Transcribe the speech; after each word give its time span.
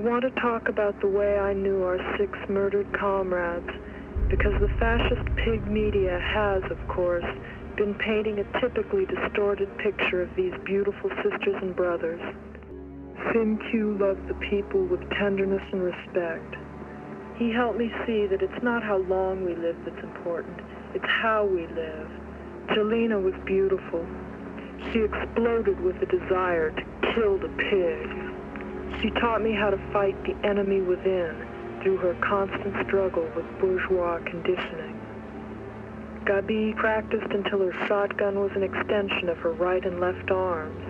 want 0.00 0.22
to 0.22 0.40
talk 0.40 0.68
about 0.68 0.98
the 1.00 1.08
way 1.08 1.38
I 1.38 1.52
knew 1.52 1.82
our 1.82 1.98
six 2.16 2.32
murdered 2.48 2.88
comrades, 2.98 3.68
because 4.28 4.52
the 4.60 4.68
fascist 4.78 5.28
pig 5.44 5.66
media 5.66 6.18
has, 6.18 6.62
of 6.70 6.78
course, 6.88 7.24
been 7.76 7.94
painting 7.94 8.38
a 8.38 8.60
typically 8.60 9.04
distorted 9.06 9.68
picture 9.78 10.22
of 10.22 10.34
these 10.36 10.54
beautiful 10.64 11.10
sisters 11.22 11.56
and 11.60 11.76
brothers. 11.76 12.20
Sim 13.32 13.58
Q 13.70 13.98
loved 14.00 14.26
the 14.28 14.34
people 14.48 14.86
with 14.86 15.00
tenderness 15.10 15.62
and 15.72 15.82
respect. 15.82 16.56
He 17.36 17.52
helped 17.52 17.78
me 17.78 17.90
see 18.06 18.26
that 18.26 18.42
it's 18.42 18.62
not 18.62 18.82
how 18.82 18.98
long 18.98 19.44
we 19.44 19.54
live 19.54 19.76
that's 19.84 20.02
important, 20.02 20.60
it's 20.94 21.04
how 21.22 21.44
we 21.44 21.66
live. 21.68 22.08
Gelina 22.68 23.22
was 23.22 23.34
beautiful. 23.44 24.06
She 24.92 25.00
exploded 25.00 25.80
with 25.80 25.96
a 26.02 26.06
desire 26.06 26.70
to 26.70 26.82
kill 27.14 27.38
the 27.38 27.52
pig. 27.70 28.19
She 29.02 29.10
taught 29.10 29.40
me 29.42 29.52
how 29.52 29.70
to 29.70 29.78
fight 29.92 30.16
the 30.24 30.36
enemy 30.46 30.80
within 30.80 31.80
through 31.82 31.96
her 31.98 32.14
constant 32.20 32.74
struggle 32.86 33.26
with 33.34 33.46
bourgeois 33.58 34.18
conditioning. 34.26 35.00
Gabi 36.24 36.76
practiced 36.76 37.32
until 37.32 37.60
her 37.60 37.86
shotgun 37.86 38.40
was 38.40 38.50
an 38.54 38.62
extension 38.62 39.30
of 39.30 39.38
her 39.38 39.52
right 39.52 39.82
and 39.84 40.00
left 40.00 40.30
arms. 40.30 40.84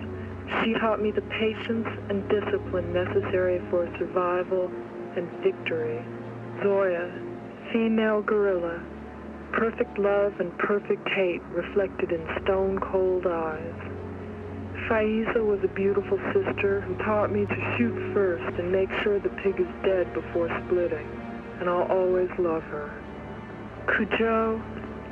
She 0.61 0.73
taught 0.73 1.01
me 1.01 1.11
the 1.11 1.21
patience 1.21 1.87
and 2.09 2.27
discipline 2.27 2.91
necessary 2.91 3.61
for 3.69 3.87
survival 3.97 4.69
and 5.15 5.29
victory. 5.41 6.03
Zoya, 6.61 7.09
female 7.71 8.21
guerrilla, 8.21 8.83
perfect 9.53 9.97
love 9.97 10.33
and 10.39 10.55
perfect 10.57 11.07
hate 11.09 11.41
reflected 11.53 12.11
in 12.11 12.27
stone-cold 12.43 13.25
eyes. 13.25 13.90
Fahizah 14.91 15.39
was 15.39 15.63
a 15.63 15.73
beautiful 15.73 16.19
sister 16.35 16.81
who 16.81 16.97
taught 17.05 17.31
me 17.31 17.45
to 17.45 17.75
shoot 17.77 17.95
first 18.13 18.43
and 18.59 18.73
make 18.73 18.89
sure 19.01 19.21
the 19.21 19.31
pig 19.39 19.55
is 19.57 19.71
dead 19.87 20.13
before 20.13 20.51
splitting, 20.67 21.07
and 21.61 21.69
I'll 21.69 21.87
always 21.87 22.27
love 22.37 22.61
her. 22.63 22.91
Cujo 23.87 24.59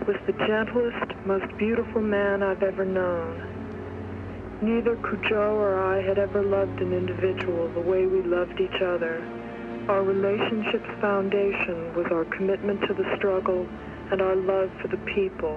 was 0.06 0.18
the 0.28 0.36
gentlest, 0.36 1.16
most 1.26 1.48
beautiful 1.58 2.02
man 2.02 2.44
I've 2.44 2.62
ever 2.62 2.84
known. 2.84 4.60
Neither 4.62 4.98
Cujo 4.98 5.56
or 5.56 5.80
I 5.80 6.04
had 6.04 6.20
ever 6.20 6.44
loved 6.44 6.82
an 6.82 6.92
individual 6.92 7.72
the 7.72 7.80
way 7.80 8.06
we 8.06 8.22
loved 8.22 8.60
each 8.60 8.82
other. 8.84 9.24
Our 9.88 10.04
relationship's 10.04 10.92
foundation 11.00 11.96
was 11.96 12.08
our 12.12 12.26
commitment 12.36 12.82
to 12.82 12.94
the 12.94 13.16
struggle 13.16 13.66
and 14.12 14.22
our 14.22 14.36
love 14.36 14.72
for 14.82 14.90
the 14.90 15.00
people. 15.16 15.56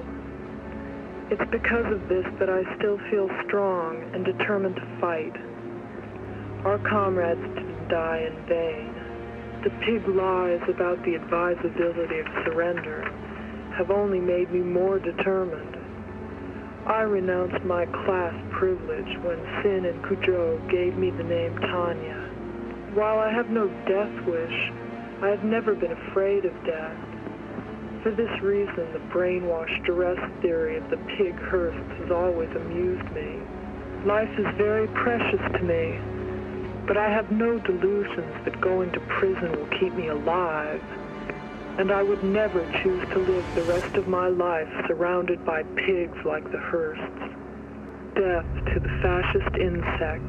It's 1.33 1.51
because 1.51 1.91
of 1.91 2.11
this 2.11 2.27
that 2.39 2.51
I 2.51 2.61
still 2.77 2.99
feel 3.09 3.27
strong 3.49 4.05
and 4.13 4.23
determined 4.23 4.77
to 4.77 4.85
fight. 5.01 5.33
Our 6.67 6.77
comrades 6.85 7.41
didn't 7.57 7.89
die 7.89 8.29
in 8.29 8.37
vain. 8.45 8.93
The 9.65 9.73
pig 9.81 10.07
lies 10.09 10.61
about 10.69 11.03
the 11.07 11.15
advisability 11.15 12.19
of 12.19 12.27
surrender 12.45 13.09
have 13.79 13.91
only 13.91 14.21
made 14.21 14.53
me 14.53 14.61
more 14.61 14.99
determined. 14.99 15.79
I 16.85 17.01
renounced 17.01 17.65
my 17.65 17.87
class 17.87 18.35
privilege 18.53 19.17
when 19.25 19.41
Cin 19.63 19.87
and 19.87 20.05
Cujo 20.05 20.61
gave 20.69 20.99
me 20.99 21.09
the 21.17 21.25
name 21.25 21.57
Tania. 21.61 22.29
While 22.93 23.19
I 23.19 23.33
have 23.33 23.49
no 23.49 23.69
death 23.89 24.13
wish, 24.29 24.71
I 25.23 25.29
have 25.29 25.45
never 25.45 25.75
been 25.75 25.93
afraid 25.93 26.45
of 26.45 26.53
death. 26.67 27.12
For 28.03 28.11
this 28.11 28.43
reason, 28.43 28.93
the 28.93 28.99
brainwashed 29.15 29.87
duress 29.87 30.19
theory 30.43 30.77
of 30.77 30.91
the 30.91 30.97
pig 31.17 31.37
Hearsts 31.37 32.01
has 32.01 32.11
always 32.11 32.51
amused 32.51 33.09
me. 33.13 33.39
Life 34.05 34.29
is 34.41 34.47
very 34.57 34.89
precious 34.89 35.41
to 35.53 35.63
me, 35.63 36.01
but 36.85 36.97
I 36.97 37.09
have 37.09 37.31
no 37.31 37.61
delusions 37.61 38.45
that 38.45 38.61
going 38.61 38.91
to 38.91 39.01
prison 39.01 39.53
will 39.53 39.69
keep 39.79 39.95
me 39.95 40.09
alive. 40.09 40.83
And 41.79 41.93
I 41.93 42.03
would 42.03 42.25
never 42.25 42.61
choose 42.83 43.09
to 43.11 43.19
live 43.19 43.55
the 43.55 43.63
rest 43.63 43.95
of 43.95 44.09
my 44.09 44.27
life 44.27 44.69
surrounded 44.89 45.45
by 45.45 45.63
pigs 45.63 46.19
like 46.25 46.43
the 46.51 46.59
Hearsts. 46.59 47.37
Death 48.17 48.75
to 48.75 48.81
the 48.81 48.89
fascist 49.01 49.57
insect 49.57 50.29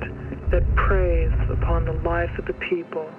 that 0.51 0.63
preys 0.75 1.33
upon 1.49 1.85
the 1.85 1.93
life 2.07 2.37
of 2.37 2.45
the 2.45 2.53
people. 2.69 3.09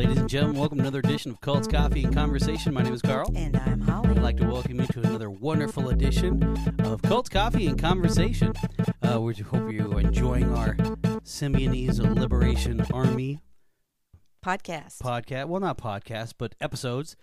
Ladies 0.00 0.16
and 0.16 0.30
gentlemen, 0.30 0.58
welcome 0.58 0.78
to 0.78 0.84
another 0.84 1.00
edition 1.00 1.30
of 1.30 1.42
Cults 1.42 1.68
Coffee 1.68 2.04
and 2.04 2.14
Conversation. 2.14 2.72
My 2.72 2.80
name 2.80 2.94
is 2.94 3.02
Carl. 3.02 3.30
And 3.36 3.54
I'm 3.54 3.82
Holly. 3.82 4.08
I'd 4.08 4.22
like 4.22 4.38
to 4.38 4.46
welcome 4.46 4.80
you 4.80 4.86
to 4.86 5.00
another 5.00 5.28
wonderful 5.28 5.90
edition 5.90 6.42
of 6.78 7.02
Cults 7.02 7.28
Coffee 7.28 7.66
and 7.66 7.78
Conversation. 7.78 8.54
Uh, 9.02 9.20
we 9.20 9.34
hope 9.34 9.70
you're 9.70 10.00
enjoying 10.00 10.54
our 10.54 10.74
Symbionese 11.22 11.98
Liberation 12.18 12.82
Army 12.94 13.40
Podcast. 14.42 15.02
podcast. 15.02 15.48
Well, 15.48 15.60
not 15.60 15.76
podcast, 15.76 16.32
but 16.38 16.54
episodes. 16.62 17.14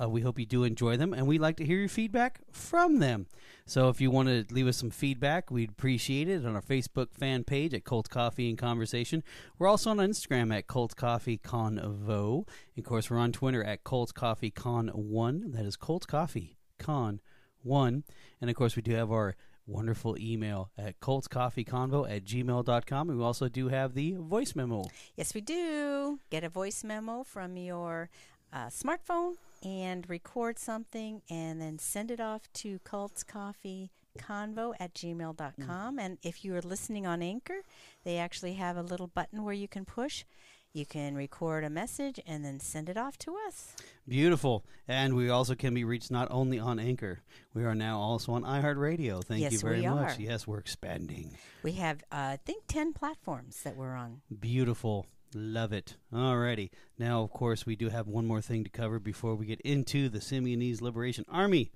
Uh, 0.00 0.08
we 0.08 0.20
hope 0.20 0.38
you 0.38 0.46
do 0.46 0.64
enjoy 0.64 0.96
them, 0.96 1.12
and 1.12 1.26
we'd 1.26 1.40
like 1.40 1.56
to 1.56 1.64
hear 1.64 1.78
your 1.78 1.88
feedback 1.88 2.40
from 2.50 2.98
them. 2.98 3.26
So 3.64 3.88
if 3.88 4.00
you 4.00 4.10
want 4.10 4.28
to 4.28 4.54
leave 4.54 4.66
us 4.66 4.76
some 4.76 4.90
feedback, 4.90 5.50
we'd 5.50 5.70
appreciate 5.70 6.28
it 6.28 6.44
on 6.44 6.54
our 6.54 6.62
Facebook 6.62 7.14
fan 7.14 7.44
page 7.44 7.74
at 7.74 7.84
Cults 7.84 8.08
Coffee 8.08 8.48
and 8.48 8.58
Conversation. 8.58 9.22
We're 9.58 9.68
also 9.68 9.90
on 9.90 9.96
Instagram 9.98 10.56
at 10.56 10.66
Cults 10.66 10.94
Coffee 10.94 11.38
Convo. 11.38 12.46
Of 12.76 12.84
course, 12.84 13.10
we're 13.10 13.18
on 13.18 13.32
Twitter 13.32 13.64
at 13.64 13.84
Cults 13.84 14.12
Coffee 14.12 14.50
Con 14.50 14.88
One. 14.88 15.52
That 15.52 15.64
is 15.64 15.76
Cults 15.76 16.06
Coffee 16.06 16.56
Con 16.78 17.20
One. 17.62 18.04
And 18.40 18.50
of 18.50 18.56
course, 18.56 18.76
we 18.76 18.82
do 18.82 18.92
have 18.92 19.10
our 19.10 19.34
wonderful 19.66 20.16
email 20.18 20.70
at 20.78 21.00
cultscoffeeconvo 21.00 22.08
at 22.08 22.24
gmail.com. 22.24 23.10
And 23.10 23.18
we 23.18 23.24
also 23.24 23.48
do 23.48 23.68
have 23.68 23.94
the 23.94 24.14
voice 24.14 24.54
memo. 24.54 24.84
Yes, 25.16 25.34
we 25.34 25.40
do. 25.40 26.20
Get 26.30 26.44
a 26.44 26.48
voice 26.48 26.84
memo 26.84 27.24
from 27.24 27.56
your 27.56 28.10
uh, 28.52 28.66
smartphone 28.66 29.34
and 29.62 30.08
record 30.08 30.58
something 30.58 31.22
and 31.30 31.60
then 31.60 31.78
send 31.78 32.10
it 32.10 32.20
off 32.20 32.42
to 32.54 32.78
cultscoffeeconvo 32.80 34.74
at 34.80 34.94
gmail.com. 34.94 35.98
And 35.98 36.18
if 36.22 36.44
you 36.44 36.54
are 36.56 36.62
listening 36.62 37.06
on 37.06 37.22
Anchor, 37.22 37.60
they 38.04 38.18
actually 38.18 38.54
have 38.54 38.76
a 38.76 38.82
little 38.82 39.06
button 39.08 39.42
where 39.44 39.54
you 39.54 39.68
can 39.68 39.84
push. 39.84 40.24
You 40.72 40.84
can 40.84 41.14
record 41.14 41.64
a 41.64 41.70
message 41.70 42.20
and 42.26 42.44
then 42.44 42.60
send 42.60 42.90
it 42.90 42.98
off 42.98 43.16
to 43.20 43.34
us. 43.48 43.74
Beautiful. 44.06 44.62
And 44.86 45.16
we 45.16 45.30
also 45.30 45.54
can 45.54 45.72
be 45.72 45.84
reached 45.84 46.10
not 46.10 46.28
only 46.30 46.58
on 46.58 46.78
Anchor, 46.78 47.20
we 47.54 47.64
are 47.64 47.74
now 47.74 47.98
also 47.98 48.32
on 48.32 48.42
iHeartRadio. 48.42 49.24
Thank 49.24 49.40
Yes, 49.40 49.52
you 49.52 49.58
very 49.60 49.80
we 49.80 49.86
much. 49.88 50.18
are. 50.18 50.22
Yes, 50.22 50.46
we're 50.46 50.58
expanding. 50.58 51.34
We 51.62 51.72
have, 51.72 52.02
uh, 52.12 52.36
I 52.36 52.38
think, 52.44 52.64
10 52.68 52.92
platforms 52.92 53.62
that 53.62 53.74
we're 53.74 53.94
on. 53.94 54.20
Beautiful. 54.38 55.06
Love 55.34 55.72
it. 55.72 55.96
Alrighty. 56.12 56.70
Now, 56.98 57.22
of 57.22 57.30
course, 57.30 57.66
we 57.66 57.76
do 57.76 57.88
have 57.88 58.06
one 58.06 58.26
more 58.26 58.40
thing 58.40 58.64
to 58.64 58.70
cover 58.70 58.98
before 58.98 59.34
we 59.34 59.46
get 59.46 59.60
into 59.60 60.08
the 60.08 60.20
Symbionese 60.20 60.80
Liberation 60.80 61.24
Army, 61.28 61.72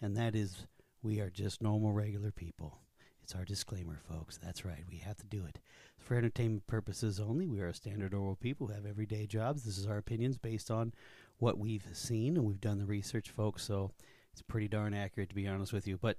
and 0.00 0.16
that 0.16 0.34
is 0.34 0.66
we 1.02 1.20
are 1.20 1.30
just 1.30 1.62
normal, 1.62 1.92
regular 1.92 2.30
people. 2.30 2.78
It's 3.22 3.34
our 3.34 3.44
disclaimer, 3.44 4.00
folks. 4.08 4.38
That's 4.42 4.64
right. 4.64 4.84
We 4.90 4.98
have 4.98 5.16
to 5.18 5.26
do 5.26 5.44
it. 5.44 5.60
For 5.98 6.16
entertainment 6.16 6.66
purposes 6.66 7.20
only, 7.20 7.46
we 7.46 7.60
are 7.60 7.68
a 7.68 7.74
standard 7.74 8.12
normal 8.12 8.36
people 8.36 8.66
who 8.66 8.74
have 8.74 8.86
everyday 8.86 9.26
jobs. 9.26 9.64
This 9.64 9.78
is 9.78 9.86
our 9.86 9.98
opinions 9.98 10.36
based 10.36 10.70
on 10.70 10.92
what 11.38 11.58
we've 11.58 11.86
seen, 11.92 12.36
and 12.36 12.44
we've 12.44 12.60
done 12.60 12.78
the 12.78 12.86
research, 12.86 13.30
folks, 13.30 13.62
so 13.62 13.92
it's 14.32 14.42
pretty 14.42 14.68
darn 14.68 14.94
accurate, 14.94 15.30
to 15.30 15.34
be 15.34 15.46
honest 15.48 15.72
with 15.72 15.86
you. 15.86 15.96
But 15.96 16.16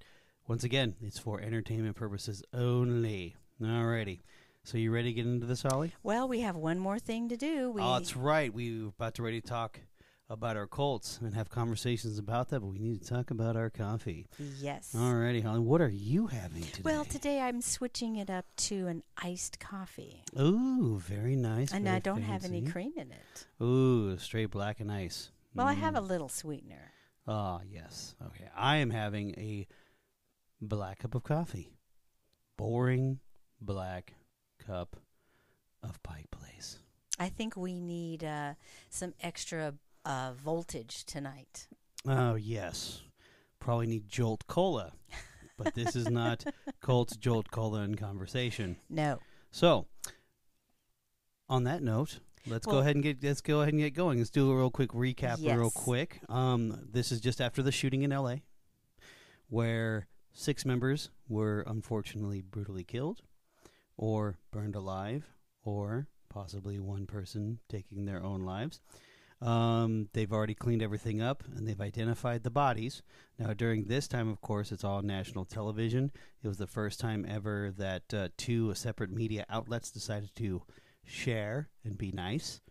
once 0.48 0.64
again, 0.64 0.96
it's 1.02 1.20
for 1.20 1.40
entertainment 1.42 1.96
purposes 1.96 2.44
only. 2.54 3.36
Alrighty. 3.62 4.22
So 4.64 4.78
you 4.78 4.92
ready 4.92 5.10
to 5.10 5.14
get 5.14 5.26
into 5.26 5.46
this, 5.48 5.64
Holly? 5.64 5.92
Well, 6.04 6.28
we 6.28 6.42
have 6.42 6.56
one 6.56 6.78
more 6.80 7.00
thing 7.00 7.30
to 7.30 7.38
do. 7.38 7.72
We, 7.72 7.82
oh, 7.82 7.94
that's 7.94 8.16
right. 8.16 8.54
We 8.54 8.82
were 8.84 8.90
about 8.90 9.16
to 9.16 9.24
ready 9.24 9.42
to 9.42 9.48
talk 9.48 9.80
about 10.30 10.56
our 10.56 10.68
Colts 10.68 11.20
and 11.22 11.34
have 11.34 11.50
conversations 11.50 12.18
about 12.20 12.50
that, 12.50 12.60
but 12.62 12.68
we 12.68 12.78
need 12.80 13.02
to 13.02 13.08
talk 13.10 13.32
about 13.32 13.56
our 13.58 13.70
coffee. 13.70 14.28
Yes. 14.60 14.94
Alrighty, 14.96 15.44
Holly. 15.44 15.60
What 15.60 15.82
are 15.82 15.90
you 15.90 16.28
having 16.28 16.62
today? 16.64 16.82
Well, 16.86 17.04
today 17.06 17.42
I'm 17.42 17.60
switching 17.62 18.16
it 18.18 18.30
up 18.30 18.46
to 18.58 18.88
an 18.88 19.04
iced 19.18 19.60
coffee. 19.60 20.24
Ooh, 20.40 21.00
very 21.00 21.36
nice. 21.36 21.74
and 21.74 21.84
very 21.86 21.96
I 21.98 22.00
don't 22.00 22.22
have 22.22 22.46
any 22.46 22.62
cream 22.62 22.94
in 22.96 23.12
it. 23.12 23.48
Ooh, 23.64 24.16
straight 24.20 24.52
black 24.52 24.80
and 24.80 24.92
ice. 24.92 25.32
Well, 25.56 25.68
I 25.68 25.74
have 25.74 25.96
Mm. 25.96 25.98
a 25.98 26.02
little 26.02 26.30
sweetener. 26.30 26.94
Ah, 27.28 27.60
yes. 27.70 28.16
Okay. 28.28 28.48
I 28.56 28.78
am 28.78 28.92
having 28.92 29.32
a 29.38 29.68
black 30.62 31.00
cup 31.00 31.14
of 31.16 31.24
coffee. 31.24 31.74
Boring 32.58 33.20
black 33.60 34.14
cup 34.66 34.98
of 35.84 36.02
Pike 36.04 36.30
Place. 36.32 36.80
I 37.20 37.30
think 37.30 37.56
we 37.56 37.80
need 37.80 38.24
uh, 38.24 38.54
some 38.90 39.14
extra 39.22 39.74
uh, 40.06 40.32
voltage 40.34 41.06
tonight. 41.06 41.68
Oh, 42.08 42.36
yes. 42.36 43.02
Probably 43.60 43.88
need 43.88 44.08
Jolt 44.08 44.48
Cola. 44.48 44.94
But 45.58 45.76
this 45.76 45.96
is 45.96 46.10
not 46.10 46.44
Colt's 46.82 47.16
Jolt 47.16 47.52
Cola 47.52 47.82
in 47.82 47.96
conversation. 47.96 48.78
No. 48.90 49.20
So, 49.52 49.86
on 51.48 51.66
that 51.66 51.84
note, 51.84 52.20
let's 52.48 52.66
go 52.66 52.80
ahead 52.80 52.96
and 52.96 53.04
get 53.04 53.24
let's 53.24 53.42
go 53.42 53.62
ahead 53.62 53.74
and 53.74 53.82
get 53.82 53.94
going. 53.94 54.18
Let's 54.18 54.32
do 54.32 54.50
a 54.52 54.56
real 54.56 54.72
quick 54.72 54.90
recap, 54.90 55.38
real 55.46 55.70
quick. 55.70 56.22
Um, 56.30 56.88
this 56.92 57.12
is 57.12 57.22
just 57.22 57.40
after 57.40 57.62
the 57.62 57.72
shooting 57.72 58.02
in 58.02 58.12
L.A., 58.12 58.42
where 59.50 60.08
six 60.34 60.66
members 60.66 61.12
were 61.28 61.64
unfortunately 61.68 62.42
brutally 62.42 62.84
killed, 62.84 63.22
or 63.98 64.38
burned 64.52 64.76
alive, 64.76 65.26
or 65.64 66.08
possibly 66.30 66.80
one 66.80 67.06
person 67.06 67.60
taking 67.70 68.06
their 68.06 68.24
own 68.24 68.42
lives. 68.42 68.80
Um, 69.42 70.08
they've 70.14 70.32
already 70.32 70.54
cleaned 70.54 70.84
everything 70.84 71.20
up 71.22 71.44
and 71.56 71.68
they've 71.68 71.82
identified 71.82 72.44
the 72.44 72.52
bodies. 72.52 73.02
Now, 73.40 73.54
during 73.54 73.86
this 73.86 74.08
time, 74.08 74.30
of 74.30 74.40
course, 74.40 74.72
it's 74.72 74.84
all 74.84 75.02
national 75.02 75.46
television. 75.46 76.12
It 76.44 76.48
was 76.48 76.58
the 76.58 76.68
first 76.68 77.00
time 77.00 77.26
ever 77.28 77.74
that 77.78 78.14
uh, 78.14 78.30
two 78.38 78.74
separate 78.76 79.12
media 79.12 79.46
outlets 79.50 79.90
decided 79.90 80.36
to 80.36 80.62
share 81.04 81.70
and 81.84 81.98
be 81.98 82.12
nice. 82.12 82.62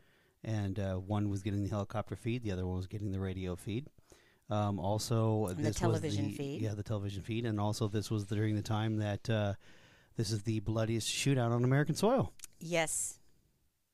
And 0.45 0.79
uh, 0.79 0.95
one 0.95 1.29
was 1.29 1.43
getting 1.43 1.65
the 1.65 1.69
helicopter 1.71 2.17
feed, 2.17 2.45
the 2.45 2.53
other 2.53 2.67
one 2.67 2.77
was 2.77 2.87
getting 2.87 3.11
the 3.11 3.21
radio 3.21 3.57
feed. 3.57 3.89
Um, 4.49 4.79
also, 4.81 5.47
And 5.47 5.59
the 5.59 5.63
this 5.65 5.77
television 5.77 6.27
was 6.27 6.37
the, 6.37 6.39
feed. 6.39 6.63
Yeah, 6.63 6.75
the 6.75 6.83
television 6.83 7.23
feed, 7.23 7.47
and 7.47 7.61
also 7.61 7.89
this 7.89 8.11
was 8.11 8.25
during 8.25 8.57
the 8.57 8.63
time 8.63 8.97
that 8.99 9.29
uh, 9.29 9.55
this 10.17 10.31
is 10.31 10.43
the 10.43 10.61
bloodiest 10.61 11.09
shootout 11.09 11.51
on 11.51 11.65
American 11.65 11.95
soil. 11.95 12.33
Yes, 12.59 13.19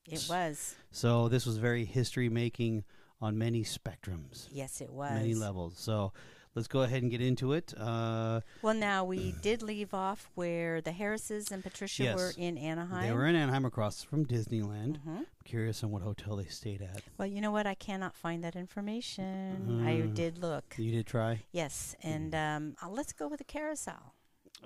it 0.08 0.26
was. 0.28 0.74
So 0.90 1.28
this 1.28 1.46
was 1.46 1.58
very 1.58 1.84
history 1.84 2.28
making 2.28 2.84
on 3.20 3.38
many 3.38 3.62
spectrums, 3.64 4.48
Yes, 4.50 4.80
it 4.80 4.90
was. 4.92 5.12
many 5.12 5.34
levels. 5.34 5.78
So 5.78 6.12
let's 6.54 6.68
go 6.68 6.82
ahead 6.82 7.02
and 7.02 7.10
get 7.10 7.20
into 7.22 7.52
it. 7.54 7.72
Uh, 7.78 8.40
Well, 8.60 8.74
now 8.74 9.04
we 9.04 9.32
did 9.40 9.62
leave 9.62 9.94
off 9.94 10.28
where 10.34 10.80
the 10.82 10.92
Harrises 10.92 11.50
and 11.50 11.62
Patricia 11.62 12.02
Yes. 12.04 12.16
were 12.16 12.32
in 12.36 12.58
Anaheim. 12.58 13.06
they 13.06 13.12
were 13.12 13.26
in 13.26 13.34
Anaheim 13.34 13.64
across 13.64 14.02
from 14.02 14.26
Disneyland. 14.26 14.98
hmm 14.98 15.22
Curious 15.44 15.84
on 15.84 15.92
what 15.92 16.02
hotel 16.02 16.36
they 16.36 16.46
stayed 16.46 16.82
at. 16.82 17.02
Well, 17.18 17.28
you 17.28 17.40
know 17.40 17.52
what? 17.52 17.66
I 17.68 17.74
cannot 17.74 18.16
find 18.16 18.42
that 18.42 18.56
information. 18.56 19.80
I 19.80 19.92
Mm. 20.00 20.14
did 20.14 20.38
look. 20.38 20.74
You 20.76 20.90
did 20.90 21.06
try? 21.06 21.44
Yes, 21.52 21.94
and 22.02 22.34
um, 22.34 22.74
uh, 22.82 22.88
let's 22.90 23.12
go 23.12 23.28
with 23.28 23.38
the 23.38 23.44
carousel. 23.44 24.15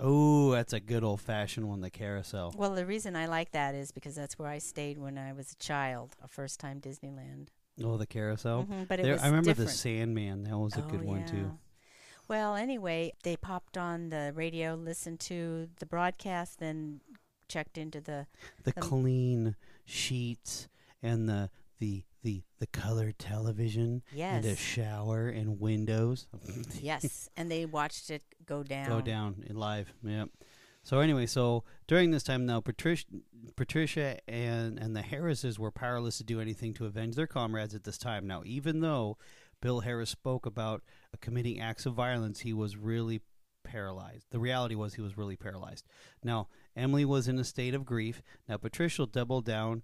Oh, 0.03 0.51
that's 0.53 0.73
a 0.73 0.81
good 0.81 1.05
old 1.05 1.21
fashioned 1.21 1.69
one, 1.69 1.81
the 1.83 1.91
carousel. 1.91 2.55
Well, 2.57 2.75
the 2.75 2.87
reason 2.87 3.17
I 3.17 3.27
like 3.27 3.53
that 3.53 3.75
is 3.75 3.93
because 3.93 4.15
that's 4.15 4.39
where 4.39 4.49
I 4.49 4.59
stayed 4.59 4.99
when 4.99 5.19
I 5.19 5.33
was 5.33 5.53
a 5.53 5.57
child, 5.57 6.17
a 6.23 6.29
first 6.29 6.59
time 6.59 6.81
Disneyland. 6.81 7.49
Oh, 7.83 7.97
the 7.97 8.07
carousel. 8.07 8.65
Mhm, 8.65 8.89
but 8.89 9.01
There- 9.03 9.21
I 9.21 9.27
remember 9.27 9.51
different. 9.51 9.71
the 9.71 9.77
Sandman. 9.77 10.45
That 10.45 10.59
was 10.59 10.75
a 10.77 10.85
Oh, 10.85 10.89
good 10.89 11.03
one 11.03 11.27
too. 11.27 11.59
Well, 12.29 12.55
anyway, 12.55 13.13
they 13.25 13.37
popped 13.37 13.77
on 13.77 14.09
the 14.11 14.33
radio, 14.35 14.75
listened 14.75 15.21
to 15.21 15.69
the 15.79 15.87
broadcast, 15.87 16.59
then 16.61 17.01
checked 17.49 17.77
into 17.77 18.01
the. 18.01 18.27
The 18.65 18.73
Um, 18.77 18.83
clean 18.83 19.57
sheets 19.85 20.69
and 21.03 21.29
the 21.29 21.51
the 21.79 22.05
the 22.23 22.43
the 22.59 22.67
colored 22.67 23.19
television 23.19 24.03
Yes. 24.13 24.45
and 24.45 24.53
a 24.53 24.57
shower 24.57 25.29
and 25.29 25.61
windows. 25.61 26.27
yes, 26.81 27.29
and 27.37 27.51
they 27.51 27.67
watched 27.67 28.11
it 28.11 28.23
go 28.47 28.63
down. 28.63 28.89
go 28.89 29.01
down 29.01 29.45
live. 29.51 29.93
Yep. 30.03 30.29
So 30.83 31.01
anyway, 31.01 31.27
so 31.27 31.65
during 31.87 32.11
this 32.11 32.23
time 32.23 32.47
now, 32.47 32.61
Patricia, 32.61 33.05
Patricia 33.57 34.19
and 34.29 34.79
and 34.79 34.97
the 34.97 35.03
Harrises 35.03 35.59
were 35.59 35.71
powerless 35.71 36.19
to 36.19 36.25
do 36.25 36.41
anything 36.41 36.73
to 36.75 36.87
avenge 36.87 37.17
their 37.17 37.27
comrades 37.27 37.75
at 37.75 37.85
this 37.85 37.99
time. 37.99 38.27
Now, 38.27 38.43
even 38.45 38.81
though 38.81 39.19
Bill 39.61 39.81
Harris 39.81 40.11
spoke 40.11 40.47
about 40.47 40.83
committing 41.21 41.61
acts 41.61 41.85
of 41.87 41.95
violence, 41.95 42.41
he 42.41 42.53
was 42.53 42.77
really 42.77 43.21
paralyzed. 43.63 44.27
The 44.31 44.39
reality 44.39 44.75
was 44.75 44.95
he 44.95 45.03
was 45.03 45.19
really 45.19 45.37
paralyzed. 45.37 45.85
Now, 46.25 46.49
Emily 46.75 47.05
was 47.05 47.29
in 47.29 47.39
a 47.39 47.45
state 47.45 47.75
of 47.75 47.85
grief. 47.85 48.23
Now, 48.49 48.57
Patricia 48.57 49.07
doubled 49.07 49.45
down 49.45 49.83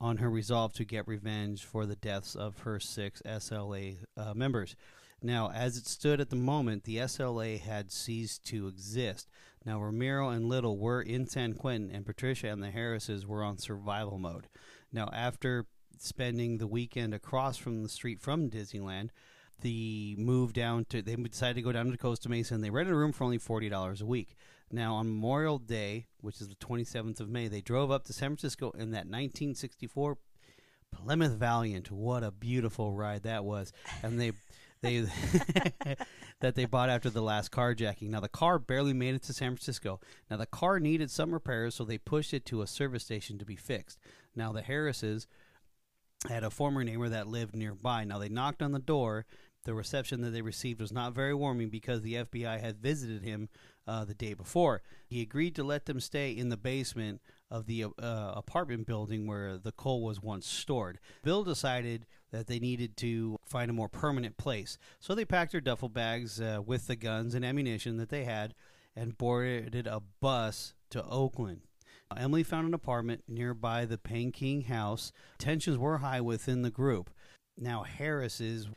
on 0.00 0.18
her 0.18 0.30
resolve 0.30 0.72
to 0.74 0.84
get 0.84 1.06
revenge 1.06 1.64
for 1.64 1.86
the 1.86 1.96
deaths 1.96 2.34
of 2.34 2.60
her 2.60 2.80
six 2.80 3.20
SLA 3.26 3.98
uh, 4.16 4.34
members. 4.34 4.74
Now, 5.22 5.50
as 5.50 5.76
it 5.76 5.86
stood 5.86 6.20
at 6.20 6.30
the 6.30 6.36
moment, 6.36 6.84
the 6.84 6.96
SLA 6.98 7.60
had 7.60 7.92
ceased 7.92 8.44
to 8.46 8.68
exist. 8.68 9.28
Now, 9.66 9.78
Remiro 9.78 10.34
and 10.34 10.48
Little 10.48 10.78
were 10.78 11.02
in 11.02 11.26
San 11.26 11.52
Quentin, 11.52 11.90
and 11.94 12.06
Patricia 12.06 12.48
and 12.48 12.62
the 12.62 12.70
Harrises 12.70 13.26
were 13.26 13.44
on 13.44 13.58
survival 13.58 14.18
mode. 14.18 14.48
Now, 14.90 15.10
after 15.12 15.66
spending 15.98 16.56
the 16.56 16.66
weekend 16.66 17.12
across 17.12 17.58
from 17.58 17.82
the 17.82 17.88
street 17.90 18.20
from 18.20 18.48
Disneyland, 18.48 19.10
the 19.60 20.14
move 20.18 20.52
down 20.52 20.84
to 20.86 21.02
they 21.02 21.16
decided 21.16 21.54
to 21.54 21.62
go 21.62 21.72
down 21.72 21.90
to 21.90 21.96
Costa 21.96 22.28
Mesa, 22.28 22.54
and 22.54 22.64
they 22.64 22.70
rented 22.70 22.94
a 22.94 22.96
room 22.96 23.12
for 23.12 23.24
only 23.24 23.38
forty 23.38 23.68
dollars 23.68 24.00
a 24.00 24.06
week. 24.06 24.36
Now, 24.72 24.94
on 24.94 25.08
Memorial 25.08 25.58
Day, 25.58 26.06
which 26.20 26.40
is 26.40 26.48
the 26.48 26.54
twenty 26.54 26.84
seventh 26.84 27.20
of 27.20 27.28
May, 27.28 27.48
they 27.48 27.60
drove 27.60 27.90
up 27.90 28.04
to 28.04 28.12
San 28.12 28.30
Francisco 28.30 28.70
in 28.72 28.92
that 28.92 29.08
nineteen 29.08 29.54
sixty 29.54 29.86
four 29.86 30.18
Plymouth 30.92 31.32
Valiant. 31.32 31.90
What 31.90 32.22
a 32.22 32.30
beautiful 32.30 32.92
ride 32.92 33.24
that 33.24 33.44
was! 33.44 33.72
And 34.02 34.20
they 34.20 34.32
they 34.82 35.00
that 36.40 36.54
they 36.54 36.64
bought 36.64 36.88
after 36.88 37.10
the 37.10 37.22
last 37.22 37.50
carjacking. 37.50 38.10
Now 38.10 38.20
the 38.20 38.28
car 38.28 38.58
barely 38.58 38.92
made 38.92 39.14
it 39.14 39.22
to 39.24 39.32
San 39.32 39.50
Francisco. 39.50 40.00
Now 40.30 40.36
the 40.36 40.46
car 40.46 40.80
needed 40.80 41.10
some 41.10 41.32
repairs, 41.32 41.74
so 41.74 41.84
they 41.84 41.98
pushed 41.98 42.32
it 42.32 42.46
to 42.46 42.62
a 42.62 42.66
service 42.66 43.04
station 43.04 43.38
to 43.38 43.44
be 43.44 43.56
fixed. 43.56 43.98
Now 44.34 44.52
the 44.52 44.62
Harrises 44.62 45.26
had 46.28 46.44
a 46.44 46.50
former 46.50 46.84
neighbor 46.84 47.08
that 47.08 47.26
lived 47.26 47.54
nearby. 47.54 48.04
Now 48.04 48.18
they 48.18 48.28
knocked 48.28 48.62
on 48.62 48.72
the 48.72 48.78
door. 48.78 49.26
The 49.64 49.74
reception 49.74 50.22
that 50.22 50.30
they 50.30 50.40
received 50.40 50.80
was 50.80 50.92
not 50.92 51.14
very 51.14 51.34
warming 51.34 51.68
because 51.68 52.00
the 52.00 52.14
FBI 52.14 52.60
had 52.60 52.80
visited 52.80 53.22
him 53.22 53.50
uh, 53.86 54.04
the 54.04 54.14
day 54.14 54.32
before. 54.32 54.82
He 55.06 55.20
agreed 55.20 55.54
to 55.56 55.64
let 55.64 55.84
them 55.84 56.00
stay 56.00 56.30
in 56.30 56.48
the 56.48 56.56
basement 56.56 57.20
of 57.50 57.66
the 57.66 57.84
uh, 57.84 58.32
apartment 58.34 58.86
building 58.86 59.26
where 59.26 59.58
the 59.58 59.72
coal 59.72 60.02
was 60.02 60.22
once 60.22 60.46
stored. 60.46 60.98
Bill 61.22 61.44
decided 61.44 62.06
that 62.30 62.46
they 62.46 62.58
needed 62.58 62.96
to 62.98 63.36
find 63.44 63.70
a 63.70 63.74
more 63.74 63.88
permanent 63.88 64.38
place, 64.38 64.78
so 64.98 65.14
they 65.14 65.24
packed 65.24 65.52
their 65.52 65.60
duffel 65.60 65.88
bags 65.88 66.40
uh, 66.40 66.60
with 66.64 66.86
the 66.86 66.96
guns 66.96 67.34
and 67.34 67.44
ammunition 67.44 67.98
that 67.98 68.08
they 68.08 68.24
had 68.24 68.54
and 68.96 69.18
boarded 69.18 69.86
a 69.86 70.00
bus 70.20 70.74
to 70.90 71.04
Oakland. 71.04 71.62
Emily 72.16 72.42
found 72.42 72.66
an 72.66 72.74
apartment 72.74 73.22
nearby 73.28 73.84
the 73.84 73.98
King 74.32 74.62
house. 74.62 75.12
Tensions 75.38 75.78
were 75.78 75.98
high 75.98 76.20
within 76.20 76.62
the 76.62 76.70
group. 76.70 77.10
Now 77.56 77.84
Harris's 77.84 78.68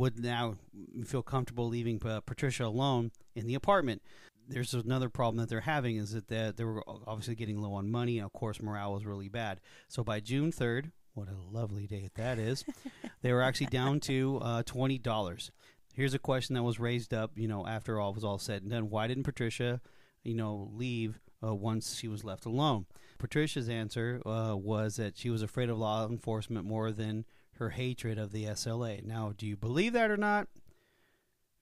would 0.00 0.18
now 0.18 0.56
feel 1.04 1.22
comfortable 1.22 1.68
leaving 1.68 2.00
uh, 2.06 2.20
Patricia 2.20 2.64
alone 2.64 3.10
in 3.34 3.46
the 3.46 3.54
apartment. 3.54 4.00
There's 4.48 4.72
another 4.72 5.10
problem 5.10 5.36
that 5.36 5.50
they're 5.50 5.60
having 5.60 5.96
is 5.96 6.12
that 6.12 6.28
they, 6.28 6.52
they 6.56 6.64
were 6.64 6.82
obviously 7.06 7.34
getting 7.34 7.60
low 7.60 7.74
on 7.74 7.90
money, 7.90 8.18
and 8.18 8.24
of 8.24 8.32
course 8.32 8.62
morale 8.62 8.94
was 8.94 9.04
really 9.04 9.28
bad. 9.28 9.60
So 9.88 10.02
by 10.02 10.20
June 10.20 10.52
3rd, 10.52 10.90
what 11.12 11.28
a 11.28 11.54
lovely 11.54 11.86
date 11.86 12.14
that 12.14 12.38
is, 12.38 12.64
they 13.22 13.30
were 13.30 13.42
actually 13.42 13.66
down 13.66 14.00
to 14.00 14.40
uh, 14.42 14.62
twenty 14.62 14.96
dollars. 14.96 15.50
Here's 15.92 16.14
a 16.14 16.18
question 16.18 16.54
that 16.54 16.62
was 16.62 16.80
raised 16.80 17.12
up, 17.12 17.32
you 17.36 17.46
know, 17.46 17.66
after 17.66 18.00
all 18.00 18.14
was 18.14 18.24
all 18.24 18.38
said 18.38 18.62
and 18.62 18.70
done. 18.70 18.88
Why 18.88 19.06
didn't 19.06 19.24
Patricia, 19.24 19.82
you 20.22 20.34
know, 20.34 20.70
leave 20.72 21.20
uh, 21.44 21.54
once 21.54 21.96
she 21.96 22.08
was 22.08 22.24
left 22.24 22.46
alone? 22.46 22.86
Patricia's 23.18 23.68
answer 23.68 24.22
uh, 24.24 24.56
was 24.56 24.96
that 24.96 25.18
she 25.18 25.28
was 25.28 25.42
afraid 25.42 25.68
of 25.68 25.78
law 25.78 26.08
enforcement 26.08 26.64
more 26.64 26.90
than 26.90 27.26
her 27.60 27.70
hatred 27.70 28.18
of 28.18 28.32
the 28.32 28.46
SLA. 28.46 29.04
Now, 29.04 29.34
do 29.36 29.46
you 29.46 29.56
believe 29.56 29.92
that 29.92 30.10
or 30.10 30.16
not? 30.16 30.48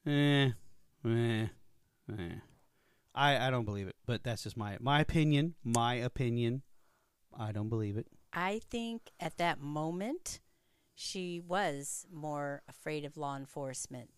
Eh, 0.07 0.52
eh, 1.05 1.47
eh. 2.19 2.35
I 3.14 3.49
I 3.49 3.50
don't 3.50 3.64
believe 3.64 3.88
it, 3.88 3.97
but 4.07 4.23
that's 4.23 4.45
just 4.45 4.57
my 4.57 4.78
my 4.81 5.00
opinion. 5.00 5.57
My 5.62 5.95
opinion. 5.95 6.62
I 7.37 7.52
don't 7.52 7.69
believe 7.69 7.97
it. 7.97 8.07
I 8.33 8.61
think 8.71 9.11
at 9.19 9.38
that 9.38 9.61
moment, 9.61 10.40
she 10.95 11.40
was 11.40 12.07
more 12.12 12.62
afraid 12.69 13.05
of 13.05 13.17
law 13.17 13.37
enforcement 13.37 14.11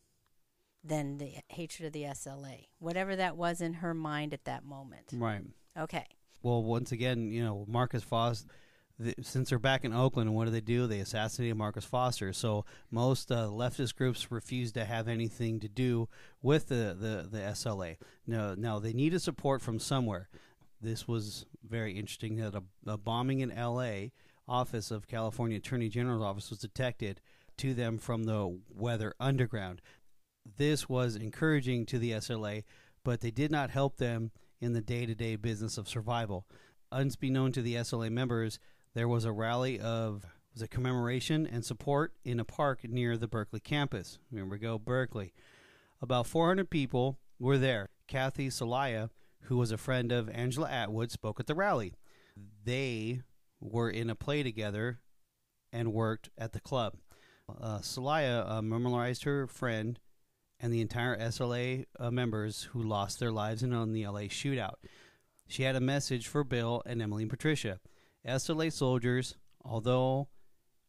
than 0.84 1.18
the 1.18 1.36
hatred 1.48 1.86
of 1.86 1.92
the 1.92 2.04
SLA. 2.04 2.66
Whatever 2.78 3.16
that 3.16 3.36
was 3.36 3.60
in 3.62 3.74
her 3.74 3.94
mind 3.94 4.34
at 4.34 4.44
that 4.44 4.64
moment. 4.64 5.12
Right. 5.14 5.42
Okay. 5.78 6.06
Well, 6.42 6.62
once 6.62 6.92
again, 6.92 7.30
you 7.30 7.42
know, 7.42 7.64
Marcus 7.66 8.02
Foster. 8.02 8.48
The, 9.00 9.14
since 9.22 9.48
they're 9.48 9.58
back 9.58 9.86
in 9.86 9.94
Oakland, 9.94 10.28
and 10.28 10.36
what 10.36 10.44
do 10.44 10.50
they 10.50 10.60
do? 10.60 10.86
They 10.86 11.00
assassinated 11.00 11.56
Marcus 11.56 11.86
Foster. 11.86 12.34
So 12.34 12.66
most 12.90 13.32
uh, 13.32 13.46
leftist 13.46 13.96
groups 13.96 14.30
refuse 14.30 14.72
to 14.72 14.84
have 14.84 15.08
anything 15.08 15.58
to 15.60 15.68
do 15.68 16.06
with 16.42 16.68
the, 16.68 16.94
the, 16.98 17.26
the 17.30 17.38
SLA. 17.38 17.96
No, 18.26 18.54
now 18.54 18.78
they 18.78 18.92
needed 18.92 19.22
support 19.22 19.62
from 19.62 19.78
somewhere. 19.78 20.28
This 20.82 21.08
was 21.08 21.46
very 21.66 21.92
interesting 21.98 22.36
that 22.36 22.54
a, 22.54 22.62
a 22.86 22.98
bombing 22.98 23.40
in 23.40 23.50
L.A. 23.50 24.12
office 24.46 24.90
of 24.90 25.08
California 25.08 25.56
Attorney 25.56 25.88
General's 25.88 26.22
office 26.22 26.50
was 26.50 26.58
detected 26.58 27.22
to 27.56 27.72
them 27.72 27.96
from 27.96 28.24
the 28.24 28.58
Weather 28.68 29.14
Underground. 29.18 29.80
This 30.58 30.90
was 30.90 31.16
encouraging 31.16 31.86
to 31.86 31.98
the 31.98 32.12
SLA, 32.12 32.64
but 33.02 33.20
they 33.20 33.30
did 33.30 33.50
not 33.50 33.70
help 33.70 33.96
them 33.96 34.30
in 34.60 34.74
the 34.74 34.82
day-to-day 34.82 35.36
business 35.36 35.78
of 35.78 35.88
survival. 35.88 36.46
Unbeknown 36.92 37.52
to 37.52 37.62
the 37.62 37.76
SLA 37.76 38.10
members, 38.10 38.58
there 38.94 39.08
was 39.08 39.24
a 39.24 39.32
rally 39.32 39.78
of 39.78 40.24
was 40.52 40.62
a 40.62 40.68
commemoration 40.68 41.46
and 41.46 41.64
support 41.64 42.12
in 42.24 42.40
a 42.40 42.44
park 42.44 42.80
near 42.84 43.16
the 43.16 43.28
Berkeley 43.28 43.60
campus. 43.60 44.18
We 44.32 44.58
go, 44.58 44.78
Berkeley. 44.78 45.32
About 46.02 46.26
400 46.26 46.68
people 46.68 47.18
were 47.38 47.58
there. 47.58 47.90
Kathy 48.08 48.48
Soliah, 48.48 49.10
who 49.42 49.56
was 49.56 49.70
a 49.70 49.78
friend 49.78 50.10
of 50.10 50.28
Angela 50.30 50.68
Atwood, 50.68 51.12
spoke 51.12 51.38
at 51.38 51.46
the 51.46 51.54
rally. 51.54 51.94
They 52.64 53.22
were 53.60 53.90
in 53.90 54.10
a 54.10 54.14
play 54.14 54.42
together 54.42 54.98
and 55.72 55.92
worked 55.92 56.30
at 56.36 56.52
the 56.52 56.60
club. 56.60 56.96
Uh, 57.48 57.78
Soliah 57.78 58.48
uh, 58.48 58.62
memorialized 58.62 59.24
her 59.24 59.46
friend 59.46 59.98
and 60.58 60.72
the 60.72 60.80
entire 60.80 61.16
SLA 61.18 61.86
uh, 61.98 62.10
members 62.10 62.64
who 62.72 62.82
lost 62.82 63.18
their 63.18 63.32
lives 63.32 63.62
in 63.62 63.72
on 63.72 63.92
the 63.92 64.06
LA 64.06 64.22
shootout. 64.22 64.74
She 65.48 65.62
had 65.62 65.76
a 65.76 65.80
message 65.80 66.28
for 66.28 66.44
Bill 66.44 66.82
and 66.86 67.00
Emily 67.00 67.22
and 67.22 67.30
Patricia. 67.30 67.80
SLA 68.26 68.72
soldiers, 68.72 69.36
although 69.64 70.28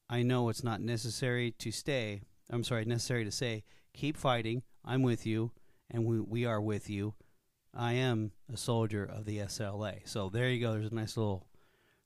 I 0.09 0.23
know 0.23 0.49
it's 0.49 0.63
not 0.63 0.81
necessary 0.81 1.51
to 1.59 1.71
stay, 1.71 2.21
I'm 2.49 2.63
sorry, 2.63 2.85
necessary 2.85 3.23
to 3.25 3.31
say, 3.31 3.63
keep 3.93 4.17
fighting. 4.17 4.63
I'm 4.83 5.03
with 5.03 5.25
you, 5.25 5.51
and 5.89 6.05
we, 6.05 6.19
we 6.19 6.45
are 6.45 6.59
with 6.61 6.89
you. 6.89 7.13
I 7.73 7.93
am 7.93 8.31
a 8.51 8.57
soldier 8.57 9.03
of 9.03 9.25
the 9.25 9.39
SLA. 9.39 10.07
So 10.07 10.29
there 10.29 10.49
you 10.49 10.59
go. 10.59 10.73
There's 10.73 10.91
a 10.91 10.95
nice 10.95 11.15
little 11.15 11.47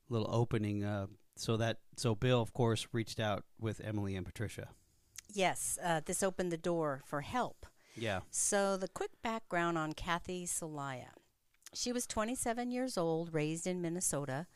little 0.08 0.30
opening. 0.32 0.84
Uh, 0.84 1.06
so 1.36 1.56
that 1.56 1.78
so 1.96 2.14
Bill, 2.14 2.40
of 2.40 2.52
course, 2.52 2.86
reached 2.92 3.18
out 3.18 3.44
with 3.58 3.80
Emily 3.82 4.14
and 4.14 4.24
Patricia. 4.24 4.68
Yes, 5.32 5.78
uh, 5.82 6.00
this 6.04 6.22
opened 6.22 6.52
the 6.52 6.56
door 6.56 7.02
for 7.04 7.22
help. 7.22 7.66
Yeah. 7.96 8.20
So 8.30 8.76
the 8.76 8.88
quick 8.88 9.10
background 9.22 9.76
on 9.76 9.92
Kathy 9.92 10.46
Soliah. 10.46 11.14
She 11.74 11.92
was 11.92 12.06
27 12.06 12.70
years 12.70 12.96
old, 12.96 13.34
raised 13.34 13.66
in 13.66 13.82
Minnesota. 13.82 14.46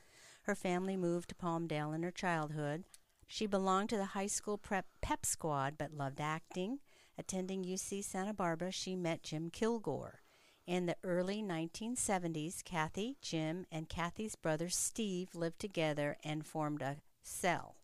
Her 0.43 0.55
family 0.55 0.97
moved 0.97 1.29
to 1.29 1.35
Palmdale 1.35 1.95
in 1.95 2.03
her 2.03 2.11
childhood. 2.11 2.85
She 3.27 3.47
belonged 3.47 3.91
to 3.91 3.97
the 3.97 4.07
high 4.07 4.27
school 4.27 4.59
prep 4.59 4.87
pep 5.01 5.25
squad 5.25 5.77
but 5.79 5.93
loved 5.93 6.21
acting. 6.21 6.81
Attending 7.19 7.65
UC 7.65 8.03
Santa 8.03 8.33
Barbara, 8.33 8.73
she 8.73 8.97
met 8.97 9.23
Jim 9.23 9.51
Kilgore. 9.51 10.23
In 10.67 10.87
the 10.87 10.97
early 11.05 11.43
1970s, 11.43 12.65
Kathy, 12.65 13.17
Jim, 13.21 13.67
and 13.71 13.89
Kathy's 13.89 14.37
brother 14.37 14.69
Steve 14.69 15.35
lived 15.35 15.59
together 15.59 16.17
and 16.25 16.47
formed 16.47 16.81
a 16.81 16.99
cell. 17.23 17.77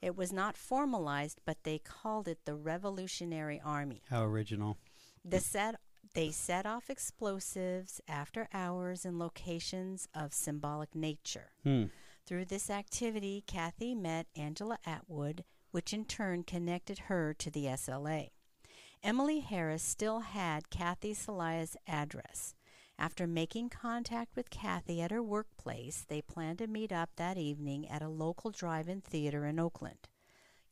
It 0.00 0.16
was 0.16 0.32
not 0.32 0.56
formalized, 0.56 1.40
but 1.44 1.64
they 1.64 1.78
called 1.78 2.28
it 2.28 2.44
the 2.44 2.54
Revolutionary 2.54 3.60
Army. 3.62 4.02
How 4.08 4.24
original. 4.24 4.78
The 5.24 5.40
set, 5.40 5.76
they 6.14 6.30
set 6.30 6.66
off 6.66 6.90
explosives 6.90 8.00
after 8.08 8.48
hours 8.52 9.04
in 9.04 9.18
locations 9.18 10.08
of 10.14 10.32
symbolic 10.32 10.94
nature. 10.94 11.52
Hmm. 11.62 11.84
Through 12.26 12.46
this 12.46 12.70
activity, 12.70 13.42
Kathy 13.46 13.94
met 13.94 14.26
Angela 14.36 14.78
Atwood, 14.86 15.44
which 15.70 15.92
in 15.92 16.04
turn 16.04 16.42
connected 16.42 17.00
her 17.00 17.34
to 17.34 17.50
the 17.50 17.64
SLA. 17.64 18.30
Emily 19.02 19.40
Harris 19.40 19.82
still 19.82 20.20
had 20.20 20.70
Kathy 20.70 21.14
Soliah's 21.14 21.76
address. 21.86 22.54
After 22.98 23.26
making 23.26 23.70
contact 23.70 24.36
with 24.36 24.50
Kathy 24.50 25.00
at 25.00 25.10
her 25.10 25.22
workplace, 25.22 26.04
they 26.06 26.20
planned 26.20 26.58
to 26.58 26.66
meet 26.66 26.92
up 26.92 27.10
that 27.16 27.38
evening 27.38 27.88
at 27.88 28.02
a 28.02 28.08
local 28.08 28.50
drive 28.50 28.88
in 28.88 29.00
theater 29.00 29.46
in 29.46 29.58
Oakland. 29.58 30.08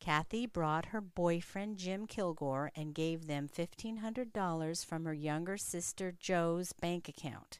Kathy 0.00 0.46
brought 0.46 0.86
her 0.86 1.00
boyfriend 1.00 1.78
Jim 1.78 2.06
Kilgore 2.06 2.70
and 2.74 2.94
gave 2.94 3.26
them 3.26 3.48
$1,500 3.48 4.84
from 4.84 5.04
her 5.04 5.14
younger 5.14 5.56
sister 5.56 6.12
Joe's 6.18 6.72
bank 6.72 7.08
account. 7.08 7.58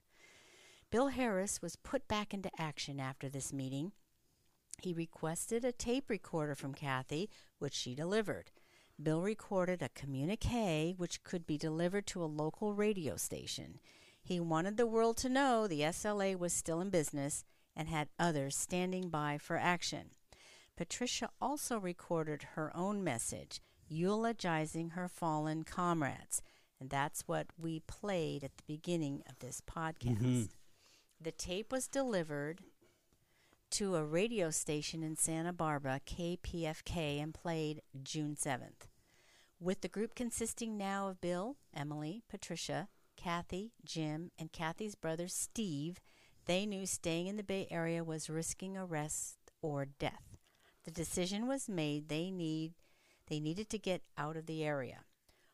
Bill 0.91 1.09
Harris 1.09 1.61
was 1.61 1.77
put 1.77 2.09
back 2.09 2.33
into 2.33 2.51
action 2.59 2.99
after 2.99 3.29
this 3.29 3.53
meeting. 3.53 3.93
He 4.81 4.95
requested 4.95 5.65
a 5.65 5.73
tape 5.73 6.09
recorder 6.09 6.55
from 6.55 6.73
Kathy, 6.73 7.29
which 7.59 7.75
she 7.75 7.95
delivered. 7.95 8.51
Bill 9.01 9.23
recorded 9.23 9.83
a 9.83 9.91
communique 9.91 10.95
which 10.97 11.23
could 11.23 11.47
be 11.47 11.59
delivered 11.59 12.07
to 12.09 12.23
a 12.23 12.27
local 12.27 12.75
radio 12.75 13.17
station. 13.17 13.81
He 14.23 14.41
wanted 14.41 14.77
the 14.77 14.87
world 14.87 15.17
to 15.19 15.29
know 15.29 15.67
the 15.67 15.83
SLA 15.83 16.39
was 16.39 16.53
still 16.53 16.81
in 16.81 16.91
business 16.91 17.45
and 17.77 17.89
had 17.89 18.09
others 18.19 18.57
standing 18.57 19.09
by 19.09 19.39
for 19.39 19.57
action. 19.57 20.11
Patricia 20.79 21.29
also 21.41 21.77
recorded 21.77 22.51
her 22.55 22.71
own 22.73 23.03
message, 23.03 23.61
eulogizing 23.89 24.91
her 24.91 25.09
fallen 25.09 25.65
comrades. 25.65 26.41
And 26.79 26.89
that's 26.89 27.27
what 27.27 27.49
we 27.59 27.81
played 27.81 28.45
at 28.45 28.57
the 28.57 28.63
beginning 28.65 29.25
of 29.29 29.41
this 29.41 29.61
podcast. 29.61 30.19
Mm-hmm. 30.19 30.43
The 31.21 31.33
tape 31.33 31.73
was 31.73 31.89
delivered 31.89 32.61
to 33.73 33.97
a 33.97 34.05
radio 34.05 34.51
station 34.51 35.03
in 35.03 35.17
Santa 35.17 35.53
Barbara, 35.53 36.01
KPFK, 36.07 37.21
and 37.21 37.35
played 37.35 37.83
June 38.01 38.37
7th. 38.37 38.87
With 39.59 39.81
the 39.81 39.89
group 39.89 40.15
consisting 40.15 40.79
now 40.79 41.09
of 41.09 41.21
Bill, 41.21 41.57
Emily, 41.75 42.23
Patricia, 42.31 42.87
Kathy, 43.17 43.73
Jim, 43.85 44.31
and 44.39 44.53
Kathy's 44.53 44.95
brother 44.95 45.27
Steve, 45.27 45.99
they 46.47 46.67
knew 46.67 46.87
staying 46.87 47.27
in 47.27 47.37
the 47.37 47.43
Bay 47.43 47.67
Area 47.69 48.05
was 48.05 48.31
risking 48.31 48.77
arrest 48.77 49.39
or 49.61 49.85
death. 49.85 50.38
The 50.89 50.95
decision 50.95 51.47
was 51.47 51.69
made 51.69 52.09
they 52.09 52.31
need 52.31 52.73
they 53.27 53.41
needed 53.41 53.69
to 53.69 53.79
get 53.79 54.01
out 54.17 54.39
of 54.39 54.47
the 54.47 54.65
area. 54.65 55.01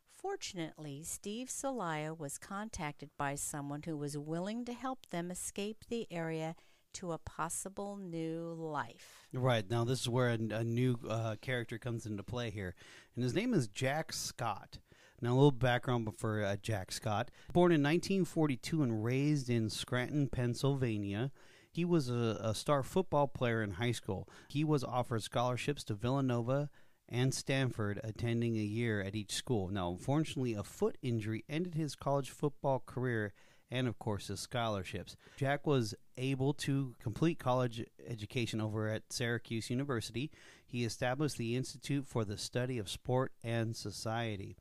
Fortunately, 0.09 1.03
Steve 1.03 1.49
Soliah 1.49 2.17
was 2.17 2.39
contacted 2.39 3.11
by 3.19 3.35
someone 3.35 3.83
who 3.83 3.97
was 3.97 4.17
willing 4.17 4.65
to 4.65 4.73
help 4.73 5.07
them 5.11 5.33
escape 5.33 5.87
the 5.89 6.07
area 6.09 6.55
to 6.93 7.11
a 7.11 7.19
possible 7.19 7.97
new 7.97 8.55
life. 8.57 9.27
Right 9.33 9.69
now, 9.69 9.83
this 9.83 10.03
is 10.03 10.09
where 10.09 10.29
a, 10.29 10.39
a 10.55 10.63
new 10.63 11.01
uh, 11.11 11.35
character 11.43 11.79
comes 11.79 12.07
into 12.07 12.23
play 12.23 12.51
here, 12.51 12.77
and 13.17 13.25
his 13.25 13.35
name 13.35 13.53
is 13.55 13.67
Jack 13.67 14.13
Scott. 14.13 14.79
Now, 15.21 15.33
a 15.33 15.35
little 15.35 15.51
background 15.51 16.09
for 16.17 16.45
uh, 16.45 16.55
Jack 16.63 16.93
Scott. 16.93 17.33
Born 17.53 17.73
in 17.73 17.83
1942 17.83 18.85
and 18.85 19.03
raised 19.05 19.51
in 19.51 19.69
Scranton, 19.69 20.29
Pennsylvania, 20.29 21.33
he 21.75 21.85
was 21.85 22.09
a, 22.09 22.39
a 22.41 22.55
star 22.55 22.85
football 22.85 23.27
player 23.27 23.61
in 23.61 23.73
high 23.73 23.93
school. 23.93 24.29
He 24.49 24.63
was 24.63 24.85
offered 24.85 25.25
scholarships 25.25 25.83
to 25.85 25.95
Villanova 25.95 26.71
and 27.09 27.35
Stanford, 27.35 28.01
attending 28.05 28.57
a 28.57 28.63
year 28.63 29.01
at 29.01 29.17
each 29.17 29.33
school. 29.33 29.69
Now, 29.69 29.91
unfortunately, 29.91 30.55
a 30.55 30.63
foot 30.63 30.97
injury 31.03 31.45
ended 31.49 31.75
his 31.75 31.97
college 31.97 32.31
football 32.31 32.81
career 32.87 33.33
and, 33.73 33.89
of 33.89 33.99
course, 33.99 34.29
his 34.29 34.39
scholarships. 34.39 35.17
Jack 35.37 35.67
was 35.67 35.97
able 36.17 36.55
to 36.55 36.95
complete 37.03 37.41
college 37.41 37.85
education 38.07 38.61
over 38.61 38.89
at 38.89 39.13
Syracuse 39.13 39.69
University. 39.69 40.31
He 40.65 40.85
established 40.85 41.39
the 41.39 41.57
Institute 41.57 42.07
for 42.07 42.25
the 42.25 42.39
Study 42.39 42.79
of 42.79 42.89
Sport 42.89 43.33
and 43.43 43.75
Society. 43.75 44.57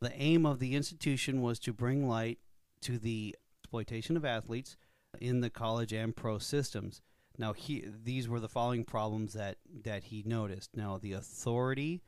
The 0.00 0.12
aim 0.12 0.44
of 0.44 0.58
the 0.58 0.74
institution 0.74 1.40
was 1.40 1.58
to 1.60 1.72
bring 1.72 2.06
light 2.06 2.40
to 2.82 2.98
the 2.98 3.34
exploitation 3.62 4.18
of 4.18 4.24
athletes 4.26 4.76
in 5.20 5.40
the 5.40 5.50
college 5.50 5.92
and 5.92 6.14
pro 6.14 6.38
systems. 6.38 7.00
Now, 7.36 7.52
he, 7.52 7.84
these 8.04 8.28
were 8.28 8.40
the 8.40 8.48
following 8.48 8.84
problems 8.84 9.32
that, 9.34 9.56
that 9.84 10.04
he 10.04 10.22
noticed. 10.26 10.70
Now, 10.76 10.98
the 10.98 11.12
authority 11.12 12.02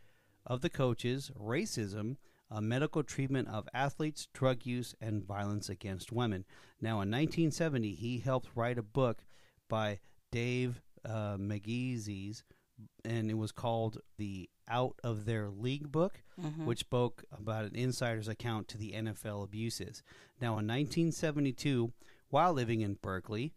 of 0.44 0.60
the 0.60 0.70
coaches, 0.70 1.30
racism, 1.40 2.16
uh, 2.50 2.60
medical 2.60 3.04
treatment 3.04 3.46
of 3.48 3.68
athletes, 3.72 4.26
drug 4.34 4.66
use, 4.66 4.94
and 5.00 5.24
violence 5.24 5.68
against 5.68 6.10
women. 6.10 6.44
Now, 6.80 6.94
in 6.94 7.10
1970, 7.10 7.94
he 7.94 8.18
helped 8.18 8.48
write 8.56 8.78
a 8.78 8.82
book 8.82 9.24
by 9.68 10.00
Dave 10.32 10.82
uh, 11.04 11.36
and 13.04 13.30
it 13.30 13.34
was 13.34 13.52
called 13.52 14.00
the 14.18 14.48
Out 14.68 14.96
of 15.04 15.26
Their 15.26 15.48
League 15.48 15.92
book, 15.92 16.22
Mhm. 16.40 16.64
which 16.64 16.80
spoke 16.80 17.24
about 17.30 17.66
an 17.66 17.76
insider's 17.76 18.28
account 18.28 18.66
to 18.68 18.78
the 18.78 18.92
NFL 18.94 19.42
abuses. 19.44 20.02
Now, 20.40 20.58
in 20.58 20.66
1972, 20.66 21.92
while 22.30 22.52
living 22.52 22.80
in 22.80 22.94
Berkeley, 22.94 23.52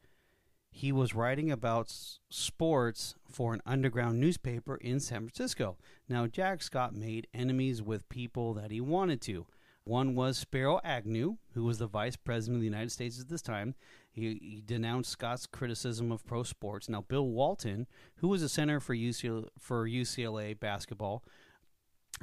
he 0.70 0.92
was 0.92 1.14
writing 1.14 1.52
about 1.52 1.94
sports 2.30 3.16
for 3.30 3.54
an 3.54 3.62
underground 3.66 4.20
newspaper 4.20 4.76
in 4.76 5.00
San 5.00 5.20
Francisco. 5.20 5.78
Now, 6.10 6.26
Jack 6.26 6.64
Scott 6.64 6.96
made 6.96 7.28
enemies 7.34 7.82
with 7.82 8.10
people 8.10 8.56
that 8.56 8.72
he 8.72 8.82
wanted 8.82 9.22
to. 9.22 9.46
One 9.86 10.16
was 10.16 10.38
Spiro 10.38 10.80
Agnew, 10.84 11.38
who 11.54 11.64
was 11.66 11.78
the 11.78 11.88
vice 11.88 12.16
president 12.16 12.58
of 12.58 12.62
the 12.62 12.68
United 12.68 12.92
States 12.92 13.20
at 13.20 13.28
this 13.28 13.42
time. 13.42 13.76
He, 14.12 14.40
he 14.42 14.64
denounced 14.66 15.12
Scott's 15.12 15.46
criticism 15.46 16.12
of 16.12 16.26
pro 16.26 16.44
sports. 16.44 16.88
Now, 16.90 17.02
Bill 17.02 17.28
Walton, 17.28 17.88
who 18.18 18.30
was 18.30 18.42
a 18.42 18.50
center 18.50 18.80
for 18.80 18.96
UCLA, 18.96 19.48
for 19.60 19.88
UCLA 19.88 20.58
basketball, 20.58 21.24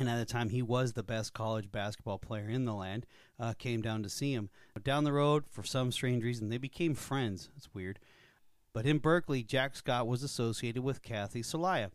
and 0.01 0.09
at 0.09 0.17
the 0.17 0.25
time 0.25 0.49
he 0.49 0.63
was 0.63 0.95
the 0.95 1.03
best 1.03 1.35
college 1.35 1.71
basketball 1.71 2.19
player 2.19 2.49
in 2.49 2.65
the 2.65 2.73
land, 2.73 3.05
uh, 3.39 3.53
came 3.53 3.83
down 3.83 4.03
to 4.03 4.09
see 4.09 4.33
him. 4.33 4.49
Down 4.83 5.05
the 5.05 5.13
road, 5.13 5.45
for 5.51 5.63
some 5.63 5.93
strange 5.93 6.25
reason, 6.25 6.49
they 6.49 6.57
became 6.57 6.95
friends. 6.95 7.51
It's 7.55 7.75
weird. 7.75 7.99
But 8.73 8.87
in 8.87 8.97
Berkeley, 8.97 9.43
Jack 9.43 9.77
Scott 9.77 10.07
was 10.07 10.23
associated 10.23 10.83
with 10.83 11.03
Kathy 11.03 11.43
Soliah, 11.43 11.91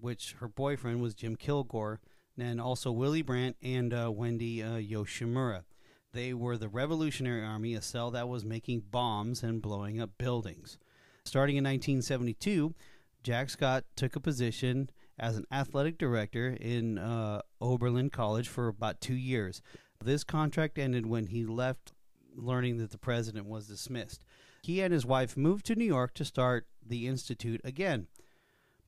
which 0.00 0.36
her 0.38 0.46
boyfriend 0.46 1.02
was 1.02 1.12
Jim 1.12 1.34
Kilgore, 1.34 2.00
and 2.38 2.60
also 2.60 2.92
Willie 2.92 3.20
Brandt 3.20 3.56
and 3.60 3.92
uh, 3.92 4.12
Wendy 4.14 4.62
uh, 4.62 4.76
Yoshimura. 4.76 5.64
They 6.12 6.32
were 6.32 6.56
the 6.56 6.68
Revolutionary 6.68 7.44
Army, 7.44 7.74
a 7.74 7.82
cell 7.82 8.12
that 8.12 8.28
was 8.28 8.44
making 8.44 8.84
bombs 8.92 9.42
and 9.42 9.60
blowing 9.60 10.00
up 10.00 10.10
buildings. 10.18 10.78
Starting 11.24 11.56
in 11.56 11.64
1972, 11.64 12.74
Jack 13.24 13.50
Scott 13.50 13.84
took 13.96 14.14
a 14.14 14.20
position 14.20 14.88
as 15.20 15.36
an 15.36 15.44
athletic 15.52 15.98
director 15.98 16.56
in 16.60 16.98
uh, 16.98 17.42
Oberlin 17.60 18.10
College 18.10 18.48
for 18.48 18.68
about 18.68 19.00
two 19.00 19.14
years. 19.14 19.60
This 20.02 20.24
contract 20.24 20.78
ended 20.78 21.06
when 21.06 21.26
he 21.26 21.44
left, 21.44 21.92
learning 22.34 22.78
that 22.78 22.90
the 22.90 22.98
president 22.98 23.46
was 23.46 23.68
dismissed. 23.68 24.24
He 24.62 24.80
and 24.80 24.92
his 24.92 25.06
wife 25.06 25.36
moved 25.36 25.66
to 25.66 25.76
New 25.76 25.84
York 25.84 26.14
to 26.14 26.24
start 26.24 26.66
the 26.84 27.06
Institute 27.06 27.60
again. 27.64 28.08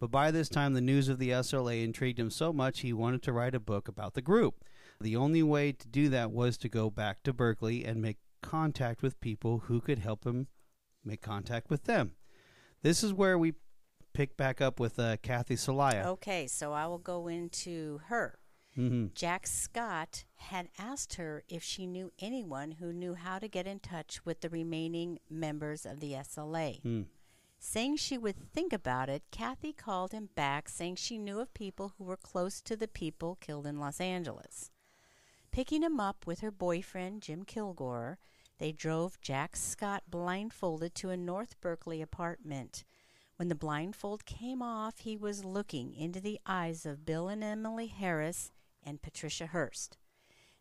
But 0.01 0.11
by 0.11 0.31
this 0.31 0.49
time, 0.49 0.73
the 0.73 0.81
news 0.81 1.09
of 1.09 1.19
the 1.19 1.31
SLA 1.31 1.85
intrigued 1.85 2.19
him 2.19 2.31
so 2.31 2.53
much 2.53 2.81
he 2.81 2.93
wanted 2.93 3.23
to 3.23 3.33
write 3.33 3.55
a 3.55 3.61
book 3.61 3.87
about 3.87 4.15
the 4.15 4.23
group. 4.23 4.65
The 5.01 5.17
only 5.17 5.43
way 5.43 5.73
to 5.73 5.87
do 5.87 6.09
that 6.09 6.33
was 6.33 6.57
to 6.59 6.69
go 6.69 6.91
back 6.91 7.23
to 7.23 7.33
Berkeley 7.33 7.85
and 7.85 8.03
make 8.03 8.19
contact 8.43 9.03
with 9.03 9.21
people 9.21 9.65
who 9.67 9.81
could 9.81 9.99
help 9.99 10.25
him 10.25 10.49
make 11.05 11.21
contact 11.21 11.71
with 11.71 11.85
them. 11.85 12.13
This 12.83 13.05
is 13.05 13.13
where 13.13 13.39
we 13.39 13.55
pick 14.13 14.37
back 14.37 14.61
up 14.61 14.81
with 14.81 14.99
uh, 14.99 15.17
Kathy 15.23 15.57
Soliah. 15.57 16.07
Okay, 16.07 16.47
so 16.47 16.73
I 16.73 16.87
will 16.87 16.99
go 16.99 17.29
into 17.29 18.01
her. 18.07 18.39
Mm-hmm. 18.77 19.09
Jack 19.15 19.47
Scott 19.47 20.25
had 20.37 20.69
asked 20.79 21.15
her 21.15 21.43
if 21.49 21.63
she 21.63 21.87
knew 21.87 22.11
anyone 22.19 22.73
who 22.73 22.93
knew 22.93 23.15
how 23.15 23.39
to 23.39 23.49
get 23.49 23.67
in 23.67 23.81
touch 23.81 24.25
with 24.25 24.41
the 24.41 24.49
remaining 24.49 25.19
members 25.29 25.85
of 25.85 26.01
the 26.01 26.13
SLA. 26.13 26.81
Mm. 26.83 27.07
Saying 27.59 27.97
she 27.97 28.19
would 28.19 28.53
think 28.53 28.73
about 28.73 29.09
it, 29.09 29.23
Kathy 29.31 29.73
called 29.73 30.13
him 30.13 30.31
back 30.35 30.69
saying 30.69 30.97
she 30.97 31.19
knew 31.19 31.39
of 31.39 31.55
people 31.55 31.93
who 31.97 32.05
were 32.05 32.17
close 32.17 32.61
to 32.63 32.77
the 32.77 32.89
people 32.89 33.37
killed 33.41 33.67
in 33.67 33.79
Los 33.79 34.01
Angeles. 34.01 34.71
Picking 35.53 35.83
him 35.83 36.01
up 36.01 36.27
with 36.27 36.41
her 36.41 36.51
boyfriend, 36.51 37.23
Jim 37.23 37.45
Kilgore, 37.45 38.19
they 38.59 38.73
drove 38.73 39.21
Jack 39.21 39.55
Scott 39.55 40.05
blindfolded 40.09 40.95
to 40.97 41.11
a 41.11 41.17
North 41.17 41.61
Berkeley 41.61 42.01
apartment. 42.01 42.85
When 43.37 43.49
the 43.49 43.55
blindfold 43.55 44.25
came 44.25 44.63
off, 44.63 44.99
he 45.01 45.17
was 45.17 45.45
looking 45.45 45.95
into 45.95 46.21
the 46.21 46.41
eyes 46.47 46.87
of 46.87 47.05
Bill 47.05 47.29
and 47.29 47.43
Emily 47.43 47.89
Harris 47.89 48.53
and 48.83 49.03
Patricia 49.03 49.47
Hearst. 49.47 49.97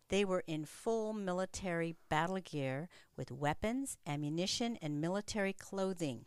They 0.10 0.26
were 0.26 0.44
in 0.48 0.66
full 0.66 1.14
military 1.14 1.96
battle 2.10 2.40
gear 2.40 2.90
with 3.16 3.32
weapons, 3.32 3.98
ammunition, 4.06 4.78
and 4.82 5.00
military 5.00 5.54
clothing. 5.54 6.26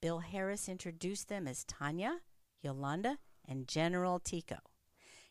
Bill 0.00 0.18
Harris 0.18 0.68
introduced 0.68 1.28
them 1.28 1.48
as 1.48 1.64
Tania, 1.64 2.20
Yolanda, 2.60 3.18
and 3.46 3.68
General 3.68 4.20
Teko. 4.20 4.58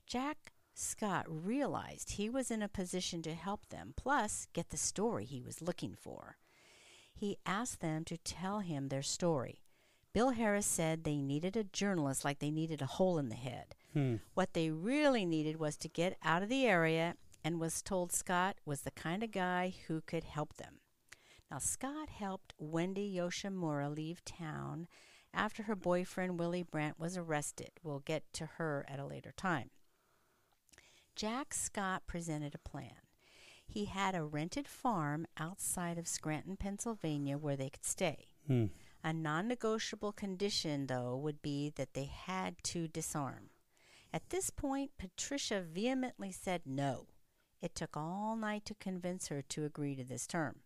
Jack 0.07 0.53
Scott 0.74 1.25
realized 1.27 2.12
he 2.12 2.29
was 2.29 2.50
in 2.50 2.62
a 2.63 2.67
position 2.67 3.22
to 3.24 3.33
help 3.33 3.67
them, 3.69 3.93
plus 3.95 4.48
get 4.53 4.69
the 4.69 4.77
story 4.77 5.25
he 5.25 5.41
was 5.41 5.62
looking 5.62 5.93
for. 5.93 6.38
He 7.13 7.38
asked 7.45 7.79
them 7.79 8.03
to 8.05 8.17
tell 8.17 8.60
him 8.60 8.88
their 8.88 9.03
story. 9.03 9.62
Bill 10.13 10.29
Harris 10.29 10.67
said 10.67 11.03
they 11.03 11.22
needed 11.22 11.58
a 11.58 11.63
journalist 11.63 12.24
like 12.24 12.39
they 12.39 12.51
needed 12.51 12.82
a 12.82 12.88
hole 12.88 13.17
in 13.17 13.29
the 13.29 13.36
head. 13.36 13.75
Hmm. 13.93 14.15
What 14.36 14.53
they 14.53 14.70
really 14.70 15.25
needed 15.25 15.60
was 15.60 15.75
to 15.77 15.88
get 15.88 16.17
out 16.24 16.43
of 16.43 16.50
the 16.50 16.65
area 16.65 17.15
and 17.43 17.60
was 17.60 17.82
told 17.82 18.12
Scott 18.12 18.58
was 18.65 18.82
the 18.82 18.91
kind 18.91 19.24
of 19.24 19.32
guy 19.32 19.74
who 19.88 20.01
could 20.01 20.24
help 20.24 20.55
them. 20.55 20.79
Now, 21.50 21.58
Scott 21.58 22.10
helped 22.10 22.53
Wendy 22.58 23.13
Yoshimura 23.15 23.93
leave 23.93 24.24
town 24.24 24.88
after 25.34 25.63
her 25.63 25.75
boyfriend 25.75 26.39
Willie 26.39 26.63
Brandt 26.63 27.00
was 27.00 27.17
arrested. 27.17 27.72
We'll 27.84 28.00
get 28.00 28.24
to 28.34 28.46
her 28.58 28.86
at 28.88 29.00
a 29.00 29.05
later 29.05 29.34
time. 29.36 29.72
Jack 31.15 31.53
Scott 31.53 32.03
presented 32.08 32.55
a 32.55 32.70
plan. 32.70 33.08
He 33.65 33.86
had 33.86 34.15
a 34.15 34.24
rented 34.24 34.67
farm 34.67 35.25
outside 35.38 35.98
of 35.98 36.08
Scranton, 36.08 36.58
Pennsylvania, 36.58 37.38
where 37.38 37.55
they 37.55 37.70
could 37.70 37.86
stay. 37.86 38.27
Hmm. 38.48 38.65
A 39.03 39.12
non 39.12 39.48
negotiable 39.48 40.13
condition, 40.13 40.88
though, 40.88 41.15
would 41.17 41.41
be 41.41 41.69
that 41.75 41.93
they 41.93 42.05
had 42.05 42.55
to 42.63 42.88
disarm. 42.88 43.50
At 44.13 44.29
this 44.29 44.50
point, 44.50 44.91
Patricia 44.98 45.62
vehemently 45.62 46.31
said 46.31 46.62
no. 46.65 47.07
It 47.62 47.75
took 47.75 47.98
all 47.98 48.36
night 48.36 48.65
to 48.65 48.75
convince 48.75 49.27
her 49.27 49.41
to 49.41 49.65
agree 49.65 49.95
to 49.95 50.03
this 50.03 50.27
term. 50.27 50.62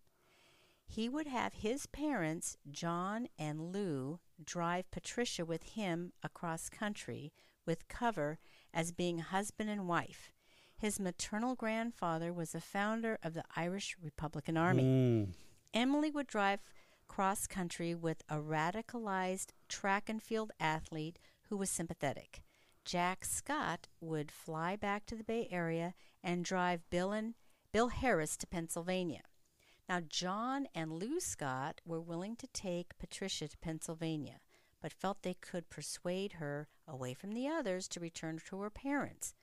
He 0.86 1.10
would 1.10 1.28
have 1.28 1.54
his 1.54 1.86
parents, 1.86 2.58
John 2.70 3.28
and 3.38 3.74
Lou, 3.74 4.20
drive 4.44 4.90
Patricia 4.92 5.44
with 5.44 5.64
him 5.64 6.14
across 6.24 6.70
country 6.70 7.34
with 7.66 7.88
cover 7.88 8.40
as 8.74 8.92
being 8.92 9.20
husband 9.20 9.70
and 9.70 9.88
wife. 9.88 10.32
His 10.78 11.00
maternal 11.00 11.56
grandfather 11.56 12.32
was 12.32 12.54
a 12.54 12.62
founder 12.62 13.18
of 13.24 13.34
the 13.34 13.44
Irish 13.56 13.98
Republican 14.02 14.58
Army. 14.58 14.84
Mm. 14.84 15.34
Emily 15.74 16.12
would 16.12 16.28
drive 16.28 16.60
cross 17.08 17.48
country 17.48 17.96
with 17.96 18.24
a 18.30 18.38
radicalized 18.38 19.52
track 19.68 20.10
and 20.10 20.22
field 20.22 20.52
athlete 20.60 21.20
who 21.50 21.58
was 21.58 21.70
sympathetic. 21.70 22.42
Jack 22.86 23.26
Scott 23.26 23.88
would 24.00 24.32
fly 24.32 24.76
back 24.76 25.06
to 25.06 25.16
the 25.16 25.24
Bay 25.24 25.48
Area 25.52 25.94
and 26.24 26.46
drive 26.46 26.90
Bill 26.90 27.12
and 27.12 27.34
Bill 27.72 27.90
Harris 27.90 28.38
to 28.38 28.48
Pennsylvania. 28.48 29.24
Now 29.90 30.02
John 30.02 30.68
and 30.76 30.92
Lou 30.94 31.20
Scott 31.20 31.82
were 31.86 32.02
willing 32.02 32.36
to 32.38 32.48
take 32.48 32.98
Patricia 32.98 33.48
to 33.48 33.58
Pennsylvania, 33.58 34.40
but 34.82 34.94
felt 34.94 35.24
they 35.24 35.34
could 35.34 35.70
persuade 35.70 36.34
her 36.34 36.68
away 36.88 37.14
from 37.14 37.34
the 37.34 37.48
others 37.48 37.88
to 37.90 38.00
return 38.00 38.40
to 38.48 38.62
her 38.62 38.70
parents. 38.70 39.34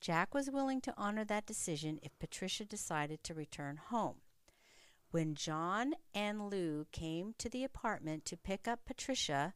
Jack 0.00 0.34
was 0.34 0.50
willing 0.50 0.80
to 0.80 0.94
honor 0.96 1.24
that 1.24 1.46
decision 1.46 2.00
if 2.02 2.18
Patricia 2.18 2.64
decided 2.64 3.22
to 3.22 3.34
return 3.34 3.76
home. 3.76 4.16
When 5.12 5.34
John 5.34 5.92
and 6.14 6.48
Lou 6.48 6.86
came 6.90 7.34
to 7.36 7.50
the 7.50 7.64
apartment 7.64 8.24
to 8.24 8.36
pick 8.38 8.66
up 8.66 8.86
Patricia, 8.86 9.52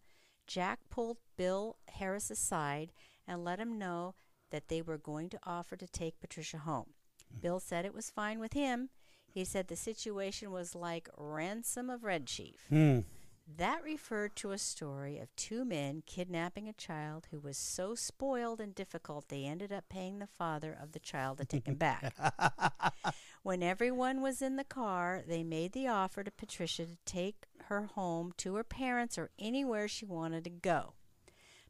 Jack 0.46 0.80
pulled 0.90 1.16
Bill 1.38 1.78
Harris 1.88 2.30
aside 2.30 2.92
and 3.26 3.42
let 3.42 3.58
him 3.58 3.78
know 3.78 4.14
that 4.50 4.68
they 4.68 4.82
were 4.82 4.98
going 4.98 5.30
to 5.30 5.38
offer 5.44 5.74
to 5.74 5.88
take 5.88 6.20
Patricia 6.20 6.58
home. 6.58 6.90
Bill 7.40 7.58
said 7.58 7.86
it 7.86 7.94
was 7.94 8.10
fine 8.10 8.38
with 8.38 8.52
him. 8.52 8.90
He 9.32 9.46
said 9.46 9.68
the 9.68 9.76
situation 9.76 10.50
was 10.50 10.74
like 10.74 11.08
ransom 11.16 11.88
of 11.88 12.04
Red 12.04 12.26
Chief. 12.26 12.66
Hmm. 12.68 13.00
That 13.46 13.84
referred 13.84 14.34
to 14.36 14.50
a 14.50 14.58
story 14.58 15.18
of 15.18 15.34
two 15.36 15.64
men 15.64 16.02
kidnapping 16.04 16.68
a 16.68 16.72
child 16.72 17.28
who 17.30 17.38
was 17.38 17.56
so 17.56 17.94
spoiled 17.94 18.60
and 18.60 18.74
difficult 18.74 19.28
they 19.28 19.44
ended 19.44 19.72
up 19.72 19.88
paying 19.88 20.18
the 20.18 20.26
father 20.26 20.76
of 20.80 20.92
the 20.92 20.98
child 20.98 21.38
to 21.38 21.44
take 21.44 21.66
him 21.68 21.76
back. 21.76 22.14
when 23.44 23.62
everyone 23.62 24.20
was 24.20 24.42
in 24.42 24.56
the 24.56 24.64
car, 24.64 25.22
they 25.26 25.44
made 25.44 25.72
the 25.72 25.86
offer 25.86 26.24
to 26.24 26.30
Patricia 26.30 26.86
to 26.86 26.96
take 27.06 27.44
her 27.66 27.82
home 27.82 28.32
to 28.38 28.56
her 28.56 28.64
parents 28.64 29.16
or 29.16 29.30
anywhere 29.38 29.86
she 29.86 30.04
wanted 30.04 30.42
to 30.44 30.50
go. 30.50 30.94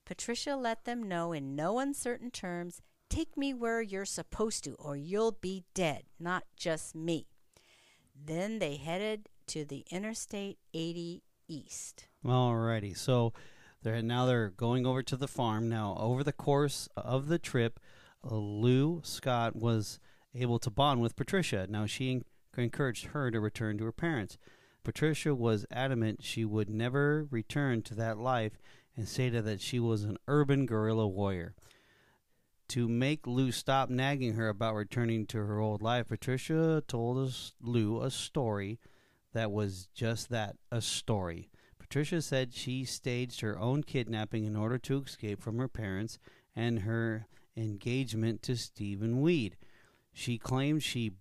Patricia 0.06 0.56
let 0.56 0.86
them 0.86 1.02
know 1.02 1.32
in 1.32 1.54
no 1.54 1.78
uncertain 1.78 2.30
terms 2.30 2.80
take 3.10 3.36
me 3.36 3.52
where 3.52 3.82
you're 3.82 4.06
supposed 4.06 4.64
to, 4.64 4.72
or 4.74 4.96
you'll 4.96 5.32
be 5.32 5.64
dead, 5.74 6.04
not 6.18 6.44
just 6.56 6.94
me. 6.94 7.26
Then 8.14 8.60
they 8.60 8.76
headed 8.76 9.28
to 9.48 9.64
the 9.64 9.84
Interstate 9.90 10.58
80 10.72 11.22
East. 11.48 12.08
Alrighty, 12.24 12.96
so 12.96 13.32
they're 13.82 14.02
now 14.02 14.26
they're 14.26 14.50
going 14.50 14.86
over 14.86 15.02
to 15.02 15.16
the 15.16 15.28
farm. 15.28 15.68
Now, 15.68 15.96
over 15.98 16.24
the 16.24 16.32
course 16.32 16.88
of 16.96 17.28
the 17.28 17.38
trip, 17.38 17.78
uh, 18.24 18.34
Lou 18.34 19.00
Scott 19.04 19.54
was 19.54 19.98
able 20.34 20.58
to 20.58 20.70
bond 20.70 21.00
with 21.00 21.16
Patricia. 21.16 21.66
Now, 21.68 21.86
she 21.86 22.22
encouraged 22.56 23.06
her 23.06 23.30
to 23.30 23.40
return 23.40 23.78
to 23.78 23.84
her 23.84 23.92
parents. 23.92 24.38
Patricia 24.82 25.34
was 25.34 25.66
adamant 25.70 26.22
she 26.22 26.44
would 26.44 26.70
never 26.70 27.26
return 27.30 27.82
to 27.82 27.94
that 27.94 28.18
life 28.18 28.58
and 28.96 29.08
stated 29.08 29.44
that 29.44 29.60
she 29.60 29.78
was 29.78 30.04
an 30.04 30.16
urban 30.28 30.66
guerrilla 30.66 31.06
warrior. 31.06 31.54
To 32.68 32.88
make 32.88 33.26
Lou 33.26 33.52
stop 33.52 33.90
nagging 33.90 34.34
her 34.34 34.48
about 34.48 34.74
returning 34.74 35.26
to 35.26 35.38
her 35.38 35.60
old 35.60 35.82
life, 35.82 36.08
Patricia 36.08 36.82
told 36.88 37.18
us 37.18 37.52
Lou 37.60 38.02
a 38.02 38.10
story 38.10 38.78
that 39.36 39.52
was 39.52 39.88
just 39.94 40.30
that 40.30 40.56
a 40.72 40.80
story. 40.80 41.50
Patricia 41.78 42.22
said 42.22 42.54
she 42.54 42.84
staged 42.84 43.42
her 43.42 43.58
own 43.58 43.82
kidnapping 43.82 44.44
in 44.44 44.56
order 44.56 44.78
to 44.78 45.02
escape 45.02 45.42
from 45.42 45.58
her 45.58 45.68
parents 45.68 46.18
and 46.56 46.80
her 46.80 47.26
engagement 47.54 48.42
to 48.42 48.56
Stephen 48.56 49.20
Weed. 49.20 49.56
She 50.12 50.38
claimed 50.38 50.82
she 50.82 51.12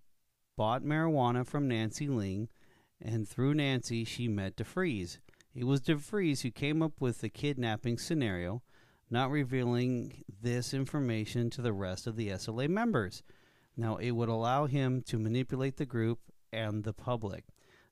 bought 0.58 0.82
marijuana 0.82 1.45
from 1.45 1.67
Nancy 1.67 2.08
Ling, 2.08 2.47
and 3.01 3.28
through 3.28 3.56
Nancy 3.56 4.06
she 4.06 4.30
met 4.30 4.56
DeFreeze. 4.56 5.17
It 5.54 5.65
was 5.65 5.82
DeFreeze 5.82 6.41
who 6.41 6.51
came 6.51 6.82
up 6.82 7.01
with 7.01 7.19
the 7.19 7.30
kidnapping 7.30 7.97
scenario, 7.97 8.63
not 9.10 9.30
revealing 9.30 10.23
this 10.41 10.73
information 10.73 11.49
to 11.49 11.62
the 11.62 11.73
rest 11.73 12.08
of 12.08 12.15
the 12.15 12.30
SLA 12.30 12.69
members. 12.69 13.23
Now, 13.75 13.97
it 13.97 14.12
would 14.12 14.30
allow 14.30 14.67
him 14.67 15.01
to 15.08 15.19
manipulate 15.19 15.75
the 15.75 15.86
group 15.86 16.19
and 16.54 16.86
the 16.86 16.93
public. 16.93 17.43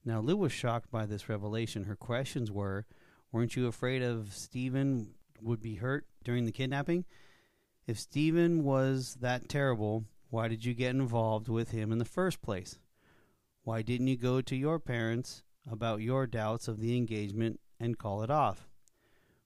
Now, 0.06 0.20
Lou 0.20 0.36
was 0.36 0.52
shocked 0.52 0.92
by 0.92 1.06
this 1.06 1.30
revelation. 1.30 1.86
Her 1.86 1.96
questions 1.96 2.52
were 2.52 2.86
Weren't 3.32 3.56
you 3.56 3.68
afraid 3.68 4.04
of 4.04 4.34
Stephen 4.34 5.16
would 5.42 5.62
be 5.62 5.76
hurt 5.76 6.06
during 6.24 6.46
the 6.46 6.52
kidnapping? 6.52 7.06
If 7.88 8.00
Stephen 8.00 8.64
was 8.64 9.18
that 9.22 9.50
terrible, 9.50 10.06
why 10.30 10.48
did 10.48 10.66
you 10.66 10.74
get 10.74 10.96
involved 10.96 11.48
with 11.48 11.72
him 11.72 11.92
in 11.92 11.98
the 11.98 12.06
first 12.06 12.42
place? 12.42 12.80
Why 13.64 13.82
didn't 13.82 14.08
you 14.08 14.18
go 14.18 14.42
to 14.42 14.56
your 14.56 14.80
parents 14.80 15.44
about 15.70 16.02
your 16.02 16.28
doubts 16.28 16.68
of 16.68 16.80
the 16.80 16.98
engagement 16.98 17.60
and 17.80 17.98
call 17.98 18.24
it 18.24 18.30
off? 18.30 18.68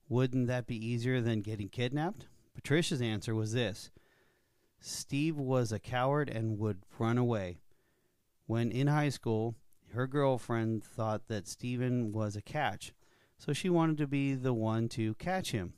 Wouldn't 0.10 0.48
that 0.48 0.68
be 0.68 0.86
easier 0.86 1.22
than 1.22 1.42
getting 1.42 1.70
kidnapped? 1.70 2.28
Patricia's 2.56 3.02
answer 3.02 3.36
was 3.36 3.54
this 3.54 3.92
Steve 4.80 5.38
was 5.38 5.72
a 5.72 5.80
coward 5.80 6.30
and 6.30 6.58
would 6.58 6.84
run 6.98 7.18
away. 7.18 7.60
When 8.46 8.72
in 8.72 8.88
high 8.88 9.10
school, 9.10 9.56
her 9.94 10.08
girlfriend 10.08 10.84
thought 10.84 11.28
that 11.28 11.48
Stephen 11.48 12.12
was 12.12 12.36
a 12.36 12.42
catch, 12.42 12.94
so 13.38 13.54
she 13.54 13.70
wanted 13.70 13.98
to 13.98 14.08
be 14.08 14.34
the 14.34 14.54
one 14.54 14.90
to 14.90 15.16
catch 15.16 15.52
him. 15.52 15.74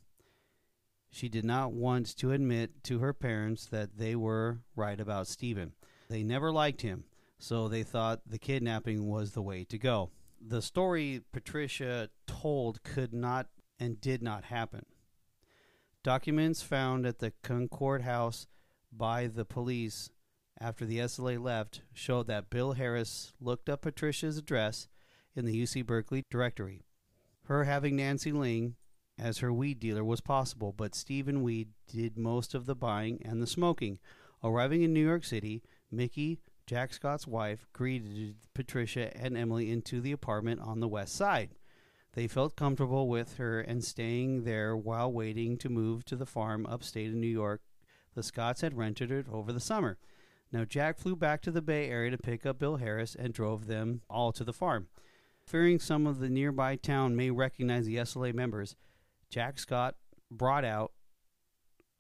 She 1.12 1.30
did 1.30 1.46
not 1.46 1.72
want 1.72 2.16
to 2.18 2.32
admit 2.32 2.84
to 2.84 3.00
her 3.00 3.14
parents 3.14 3.66
that 3.68 3.98
they 3.98 4.16
were 4.16 4.60
right 4.76 5.00
about 5.00 5.28
Stephen. 5.28 5.74
They 6.10 6.24
never 6.24 6.52
liked 6.52 6.82
him, 6.82 7.06
so 7.40 7.68
they 7.68 7.84
thought 7.84 8.22
the 8.26 8.38
kidnapping 8.38 9.08
was 9.08 9.32
the 9.32 9.42
way 9.42 9.64
to 9.66 9.78
go. 9.78 10.12
The 10.40 10.62
story 10.62 11.22
Patricia 11.32 12.10
told 12.28 12.84
could 12.84 13.14
not 13.14 13.48
and 13.80 14.00
did 14.00 14.22
not 14.22 14.46
happen. 14.46 14.86
Documents 16.04 16.62
found 16.62 17.06
at 17.06 17.20
the 17.20 17.34
Concord 17.44 18.04
House 18.04 18.48
by 18.92 19.28
the 19.28 19.46
police 19.46 20.10
after 20.62 20.86
the 20.86 21.00
SLA 21.00 21.42
left 21.42 21.82
showed 21.94 22.28
that 22.28 22.50
Bill 22.50 22.74
Harris 22.74 23.34
looked 23.40 23.70
up 23.70 23.82
Patricia's 23.82 24.38
address 24.38 24.88
in 25.36 25.46
the 25.46 25.62
UC 25.62 25.86
Berkeley 25.86 26.26
directory. 26.30 26.84
Her 27.46 27.64
having 27.64 27.96
Nancy 27.96 28.32
Ling 28.32 28.76
as 29.18 29.40
her 29.40 29.52
weed 29.52 29.80
dealer 29.80 30.04
was 30.04 30.22
possible, 30.22 30.72
but 30.72 30.96
Stephen 30.96 31.42
Weed 31.42 31.70
did 31.88 32.18
most 32.18 32.54
of 32.54 32.66
the 32.66 32.76
buying 32.76 33.22
and 33.24 33.42
the 33.42 33.48
smoking. 33.48 34.00
Arriving 34.44 34.84
in 34.84 34.94
New 34.94 35.06
York 35.06 35.26
City, 35.26 35.62
Mickey, 35.92 36.40
Jack 36.68 36.94
Scott's 36.94 37.28
wife, 37.28 37.68
greeted 37.74 38.36
Patricia 38.54 39.16
and 39.18 39.38
Emily 39.38 39.72
into 39.72 40.00
the 40.00 40.12
apartment 40.12 40.62
on 40.62 40.80
the 40.80 40.88
west 40.88 41.16
side. 41.16 41.56
They 42.14 42.28
felt 42.28 42.56
comfortable 42.56 43.08
with 43.08 43.38
her 43.38 43.60
and 43.60 43.84
staying 43.84 44.44
there 44.44 44.76
while 44.76 45.12
waiting 45.12 45.58
to 45.58 45.70
move 45.70 46.06
to 46.06 46.16
the 46.16 46.26
farm 46.26 46.66
upstate 46.66 47.08
in 47.08 47.20
New 47.20 47.28
York 47.28 47.62
the 48.16 48.24
Scotts 48.24 48.62
had 48.62 48.78
rented 48.78 49.12
it 49.12 49.28
over 49.32 49.54
the 49.54 49.60
summer. 49.60 49.98
Now, 50.52 50.66
Jack 50.66 50.98
flew 50.98 51.16
back 51.16 51.42
to 51.44 51.52
the 51.52 51.62
Bay 51.62 51.90
Area 51.90 52.12
to 52.12 52.18
pick 52.18 52.46
up 52.46 52.60
Bill 52.60 52.78
Harris 52.78 53.16
and 53.16 53.34
drove 53.34 53.68
them 53.68 54.02
all 54.10 54.32
to 54.32 54.44
the 54.44 54.54
farm. 54.54 54.88
Fearing 55.46 55.80
some 55.80 56.08
of 56.08 56.20
the 56.20 56.30
nearby 56.30 56.76
town 56.76 57.16
may 57.16 57.30
recognize 57.30 57.86
the 57.86 57.98
SLA 57.98 58.34
members, 58.34 58.76
Jack 59.30 59.60
Scott 59.60 59.96
brought 60.32 60.66
out 60.66 60.92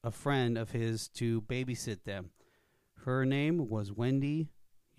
a 0.04 0.12
friend 0.12 0.58
of 0.58 0.72
his 0.72 1.08
to 1.10 1.42
babysit 1.42 2.04
them. 2.04 2.32
Her 3.06 3.26
name 3.26 3.70
was 3.70 3.92
Wendy 3.92 4.50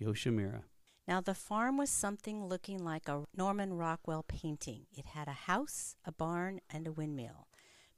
Yoshimura. 0.01 0.63
Now, 1.07 1.19
the 1.19 1.33
farm 1.33 1.77
was 1.77 1.89
something 1.89 2.45
looking 2.45 2.83
like 2.83 3.09
a 3.09 3.25
Norman 3.35 3.73
Rockwell 3.73 4.23
painting. 4.23 4.85
It 4.93 5.07
had 5.07 5.27
a 5.27 5.31
house, 5.31 5.95
a 6.05 6.11
barn, 6.11 6.61
and 6.69 6.87
a 6.87 6.91
windmill. 6.91 7.47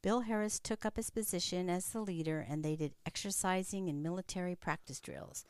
Bill 0.03 0.19
Harris 0.19 0.59
took 0.59 0.85
up 0.85 0.97
his 0.97 1.09
position 1.09 1.69
as 1.69 1.87
the 1.87 2.01
leader, 2.01 2.45
and 2.47 2.61
they 2.61 2.75
did 2.75 2.93
exercising 3.05 3.87
and 3.87 4.03
military 4.03 4.53
practice 4.53 4.99
drills. 4.99 5.45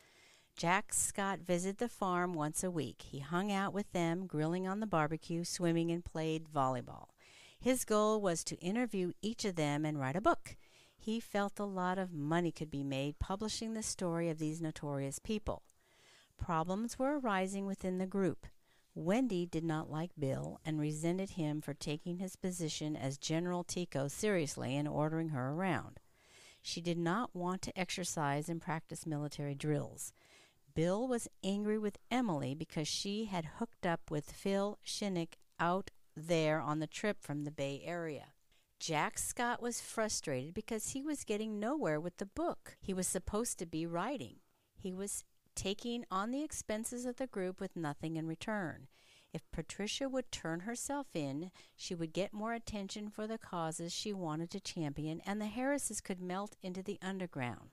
Jack 0.55 0.93
Scott 0.93 1.39
visited 1.39 1.79
the 1.79 1.89
farm 1.89 2.33
once 2.33 2.63
a 2.63 2.69
week. 2.69 3.01
He 3.01 3.17
hung 3.17 3.51
out 3.51 3.73
with 3.73 3.91
them, 3.93 4.27
grilling 4.27 4.67
on 4.67 4.79
the 4.79 4.85
barbecue, 4.85 5.43
swimming, 5.43 5.89
and 5.89 6.05
played 6.05 6.45
volleyball. 6.45 7.07
His 7.59 7.83
goal 7.83 8.21
was 8.21 8.43
to 8.43 8.55
interview 8.57 9.13
each 9.23 9.43
of 9.43 9.55
them 9.55 9.85
and 9.85 9.99
write 9.99 10.15
a 10.15 10.21
book. 10.21 10.55
He 10.95 11.19
felt 11.19 11.59
a 11.59 11.65
lot 11.65 11.97
of 11.97 12.13
money 12.13 12.51
could 12.51 12.69
be 12.69 12.83
made 12.83 13.17
publishing 13.17 13.73
the 13.73 13.81
story 13.81 14.29
of 14.29 14.37
these 14.37 14.61
notorious 14.61 15.17
people. 15.17 15.63
Problems 16.37 16.99
were 16.99 17.17
arising 17.17 17.65
within 17.65 17.97
the 17.97 18.05
group. 18.05 18.45
Wendy 18.95 19.45
did 19.45 19.63
not 19.63 19.89
like 19.89 20.11
Bill 20.17 20.59
and 20.63 20.79
resented 20.79 21.31
him 21.31 21.61
for 21.61 21.73
taking 21.73 22.17
his 22.17 22.35
position 22.35 22.95
as 22.95 23.17
General 23.17 23.63
Teko 23.63 24.09
seriously 24.09 24.75
and 24.75 24.87
ordering 24.87 25.29
her 25.29 25.49
around. 25.49 25.99
She 26.61 26.79
did 26.79 26.97
not 26.97 27.35
want 27.35 27.61
to 27.63 27.77
exercise 27.77 28.49
and 28.49 28.61
practice 28.61 29.05
military 29.05 29.55
drills. 29.55 30.13
Bill 30.75 31.07
was 31.07 31.27
angry 31.43 31.77
with 31.77 31.97
Emily 32.09 32.55
because 32.55 32.87
she 32.87 33.25
had 33.25 33.45
hooked 33.57 33.85
up 33.85 34.09
with 34.09 34.31
Phil 34.31 34.79
Shinnick 34.85 35.35
out 35.59 35.91
there 36.15 36.61
on 36.61 36.79
the 36.79 36.87
trip 36.87 37.17
from 37.21 37.43
the 37.43 37.51
Bay 37.51 37.81
Area. 37.83 38.27
Jack 38.79 39.17
Scott 39.17 39.61
was 39.61 39.81
frustrated 39.81 40.53
because 40.53 40.89
he 40.89 41.01
was 41.01 41.23
getting 41.23 41.59
nowhere 41.59 41.99
with 41.99 42.17
the 42.17 42.25
book 42.25 42.75
he 42.79 42.93
was 42.93 43.07
supposed 43.07 43.57
to 43.59 43.65
be 43.65 43.85
writing. 43.85 44.37
He 44.75 44.93
was 44.93 45.23
taking 45.55 46.05
on 46.11 46.31
the 46.31 46.43
expenses 46.43 47.05
of 47.05 47.17
the 47.17 47.27
group 47.27 47.59
with 47.59 47.75
nothing 47.75 48.15
in 48.15 48.27
return. 48.27 48.87
If 49.33 49.49
Patricia 49.51 50.07
would 50.07 50.31
turn 50.31 50.61
herself 50.61 51.07
in, 51.15 51.49
she 51.75 51.95
would 51.95 52.13
get 52.13 52.33
more 52.33 52.53
attention 52.53 53.09
for 53.09 53.25
the 53.25 53.39
causes 53.39 53.91
she 53.91 54.13
wanted 54.13 54.51
to 54.51 54.59
champion, 54.59 55.21
and 55.25 55.41
the 55.41 55.47
Harrises 55.47 56.01
could 56.01 56.21
melt 56.21 56.55
into 56.61 56.83
the 56.83 56.99
underground. 57.01 57.71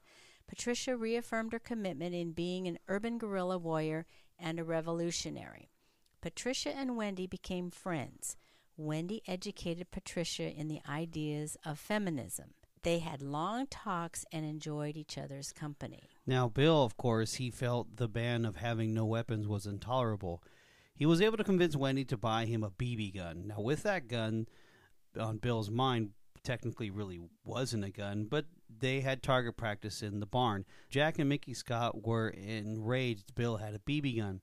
Patricia 0.49 0.97
reaffirmed 0.97 1.53
her 1.53 1.59
commitment 1.59 2.15
in 2.15 2.33
being 2.33 2.67
an 2.67 2.79
urban 2.89 3.19
guerrilla 3.19 3.59
warrior 3.59 4.07
and 4.39 4.59
a 4.59 4.65
revolutionary. 4.65 5.69
Patricia 6.23 6.71
and 6.71 6.97
Wendy 6.97 7.27
became 7.27 7.71
friends. 7.71 8.37
Wendy 8.77 9.23
educated 9.29 9.91
Patricia 9.91 10.51
in 10.51 10.69
the 10.69 10.81
ideas 10.89 11.57
of 11.65 11.79
feminism. 11.79 12.55
They 12.83 13.01
had 13.01 13.21
long 13.21 13.67
talks 13.67 14.25
and 14.33 14.47
enjoyed 14.47 14.97
each 14.97 15.19
other's 15.19 15.53
company. 15.53 16.09
Now, 16.31 16.47
Bill, 16.47 16.85
of 16.85 16.97
course, 16.97 17.35
he 17.35 17.51
felt 17.51 17.97
the 17.97 18.07
ban 18.07 18.45
of 18.45 18.55
having 18.55 18.95
no 18.95 19.05
weapons 19.05 19.49
was 19.49 19.67
intolerable. 19.67 20.45
He 20.95 21.05
was 21.05 21.21
able 21.21 21.37
to 21.39 21.43
convince 21.43 21.75
Wendy 21.75 22.05
to 22.05 22.17
buy 22.17 22.45
him 22.45 22.63
a 22.63 22.71
BB 22.71 23.17
gun. 23.17 23.49
Now, 23.49 23.61
with 23.61 23.83
that 23.83 24.07
gun 24.07 24.47
on 25.19 25.39
Bill's 25.39 25.71
mind, 25.73 26.11
technically 26.45 26.89
really 26.89 27.19
wasn't 27.45 27.83
a 27.83 27.91
gun, 27.91 28.29
but 28.31 28.45
they 28.79 29.01
had 29.01 29.25
target 29.25 29.57
practice 29.57 30.05
in 30.05 30.21
the 30.21 30.25
barn. 30.25 30.67
Jack 30.89 31.19
and 31.19 31.29
Mickey 31.29 31.53
Scott 31.53 32.07
were 32.07 32.29
enraged 32.29 33.35
Bill 33.35 33.57
had 33.57 33.75
a 33.75 33.81
BB 33.81 34.19
gun. 34.19 34.41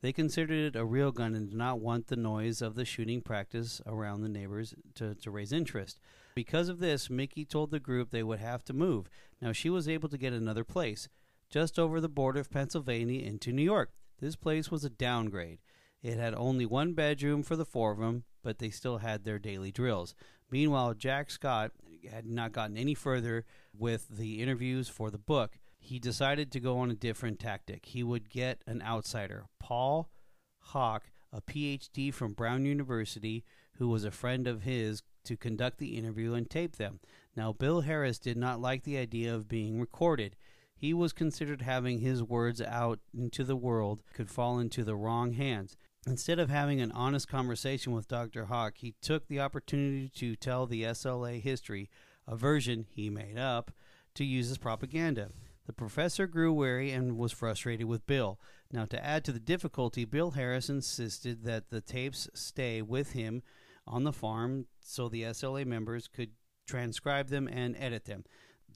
They 0.00 0.12
considered 0.12 0.74
it 0.74 0.76
a 0.76 0.84
real 0.84 1.12
gun 1.12 1.36
and 1.36 1.48
did 1.48 1.56
not 1.56 1.78
want 1.78 2.08
the 2.08 2.16
noise 2.16 2.62
of 2.62 2.74
the 2.74 2.84
shooting 2.84 3.20
practice 3.20 3.80
around 3.86 4.22
the 4.22 4.28
neighbors 4.28 4.74
to, 4.96 5.14
to 5.14 5.30
raise 5.30 5.52
interest. 5.52 6.00
Because 6.34 6.68
of 6.68 6.78
this, 6.80 7.08
Mickey 7.08 7.44
told 7.44 7.70
the 7.70 7.80
group 7.80 8.10
they 8.10 8.22
would 8.24 8.40
have 8.40 8.64
to 8.64 8.72
move. 8.72 9.08
Now, 9.40 9.52
she 9.52 9.70
was 9.70 9.88
able 9.88 10.08
to 10.08 10.18
get 10.18 10.32
another 10.32 10.64
place, 10.64 11.08
just 11.50 11.78
over 11.78 12.00
the 12.00 12.08
border 12.08 12.40
of 12.40 12.50
Pennsylvania 12.50 13.20
into 13.22 13.52
New 13.52 13.62
York. 13.62 13.90
This 14.20 14.36
place 14.36 14.70
was 14.70 14.84
a 14.84 14.90
downgrade. 14.90 15.58
It 16.02 16.18
had 16.18 16.34
only 16.34 16.66
one 16.66 16.92
bedroom 16.92 17.42
for 17.42 17.56
the 17.56 17.64
four 17.64 17.92
of 17.92 17.98
them, 17.98 18.24
but 18.42 18.58
they 18.58 18.70
still 18.70 18.98
had 18.98 19.24
their 19.24 19.38
daily 19.38 19.72
drills. 19.72 20.14
Meanwhile, 20.50 20.94
Jack 20.94 21.30
Scott 21.30 21.72
had 22.10 22.26
not 22.26 22.52
gotten 22.52 22.76
any 22.76 22.94
further 22.94 23.44
with 23.76 24.08
the 24.08 24.40
interviews 24.42 24.88
for 24.88 25.10
the 25.10 25.18
book. 25.18 25.58
He 25.78 25.98
decided 25.98 26.50
to 26.52 26.60
go 26.60 26.78
on 26.78 26.90
a 26.90 26.94
different 26.94 27.38
tactic. 27.38 27.86
He 27.86 28.02
would 28.02 28.30
get 28.30 28.62
an 28.66 28.82
outsider, 28.82 29.46
Paul 29.58 30.10
Hawk, 30.58 31.10
a 31.32 31.40
PhD 31.40 32.12
from 32.12 32.32
Brown 32.32 32.64
University, 32.64 33.44
who 33.74 33.88
was 33.88 34.04
a 34.04 34.10
friend 34.10 34.46
of 34.46 34.62
his, 34.62 35.02
to 35.24 35.36
conduct 35.36 35.78
the 35.78 35.96
interview 35.96 36.34
and 36.34 36.48
tape 36.48 36.76
them. 36.76 37.00
Now, 37.36 37.52
Bill 37.52 37.82
Harris 37.82 38.18
did 38.18 38.36
not 38.36 38.60
like 38.60 38.84
the 38.84 38.96
idea 38.96 39.34
of 39.34 39.48
being 39.48 39.78
recorded. 39.78 40.36
He 40.80 40.94
was 40.94 41.12
considered 41.12 41.62
having 41.62 41.98
his 41.98 42.22
words 42.22 42.62
out 42.62 43.00
into 43.12 43.42
the 43.42 43.56
world 43.56 44.00
could 44.14 44.30
fall 44.30 44.60
into 44.60 44.84
the 44.84 44.94
wrong 44.94 45.32
hands. 45.32 45.76
Instead 46.06 46.38
of 46.38 46.50
having 46.50 46.80
an 46.80 46.92
honest 46.92 47.26
conversation 47.26 47.92
with 47.92 48.06
Dr. 48.06 48.44
Hawk, 48.44 48.74
he 48.76 48.94
took 49.02 49.26
the 49.26 49.40
opportunity 49.40 50.08
to 50.14 50.36
tell 50.36 50.66
the 50.66 50.84
SLA 50.84 51.42
history, 51.42 51.90
a 52.28 52.36
version 52.36 52.86
he 52.88 53.10
made 53.10 53.36
up, 53.36 53.72
to 54.14 54.24
use 54.24 54.52
as 54.52 54.58
propaganda. 54.58 55.30
The 55.66 55.72
professor 55.72 56.28
grew 56.28 56.52
weary 56.52 56.92
and 56.92 57.18
was 57.18 57.32
frustrated 57.32 57.86
with 57.86 58.06
Bill. 58.06 58.38
Now, 58.72 58.84
to 58.86 59.04
add 59.04 59.24
to 59.24 59.32
the 59.32 59.40
difficulty, 59.40 60.04
Bill 60.04 60.30
Harris 60.30 60.70
insisted 60.70 61.42
that 61.42 61.70
the 61.70 61.80
tapes 61.80 62.28
stay 62.34 62.82
with 62.82 63.12
him 63.12 63.42
on 63.84 64.04
the 64.04 64.12
farm 64.12 64.66
so 64.80 65.08
the 65.08 65.24
SLA 65.24 65.66
members 65.66 66.06
could 66.06 66.30
transcribe 66.66 67.28
them 67.28 67.48
and 67.48 67.76
edit 67.78 68.04
them. 68.04 68.24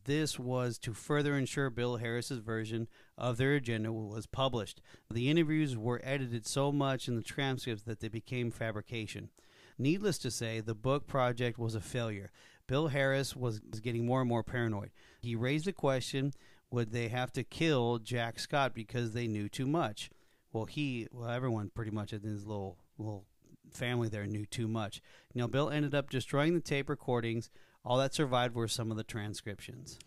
This 0.05 0.39
was 0.39 0.79
to 0.79 0.93
further 0.93 1.37
ensure 1.37 1.71
Bill 1.71 1.97
Harris's 1.97 2.39
version 2.39 2.89
of 3.17 3.37
their 3.37 3.55
agenda 3.55 3.93
was 3.93 4.27
published. 4.27 4.81
The 5.11 5.31
interviews 5.31 5.77
were 5.77 6.01
edited 6.03 6.47
so 6.47 6.73
much 6.73 7.07
in 7.09 7.15
the 7.15 7.23
transcripts 7.23 7.85
that 7.85 8.01
they 8.01 8.09
became 8.09 8.51
fabrication. 8.51 9.31
Needless 9.79 10.19
to 10.19 10.31
say, 10.31 10.61
the 10.61 10.75
book 10.75 11.07
project 11.07 11.59
was 11.59 11.75
a 11.75 11.81
failure. 11.81 12.31
Bill 12.67 12.89
Harris 12.89 13.37
was 13.37 13.61
getting 13.83 14.07
more 14.07 14.21
and 14.21 14.29
more 14.29 14.43
paranoid. 14.43 14.91
He 15.21 15.37
raised 15.37 15.67
the 15.67 15.73
question 15.73 16.33
would 16.71 16.91
they 16.91 17.09
have 17.09 17.31
to 17.33 17.45
kill 17.45 17.99
Jack 17.99 18.39
Scott 18.39 18.75
because 18.75 19.13
they 19.13 19.27
knew 19.27 19.49
too 19.49 19.67
much? 19.67 20.11
Well, 20.53 20.65
he, 20.65 21.07
well, 21.13 21.29
everyone 21.29 21.71
pretty 21.75 21.91
much 21.91 22.13
in 22.15 22.23
his 22.23 22.47
little 22.47 22.79
little 22.99 23.27
family 23.71 24.09
there 24.09 24.27
knew 24.27 24.47
too 24.47 24.69
much. 24.69 25.01
Now, 25.35 25.47
Bill 25.47 25.71
ended 25.71 25.95
up 25.95 26.11
destroying 26.11 26.55
the 26.55 26.61
tape 26.61 26.89
recordings. 26.89 27.51
All 27.85 27.99
that 27.99 28.15
survived 28.15 28.55
were 28.55 28.69
some 28.69 28.91
of 28.91 28.97
the 28.97 29.05
transcriptions. 29.05 29.99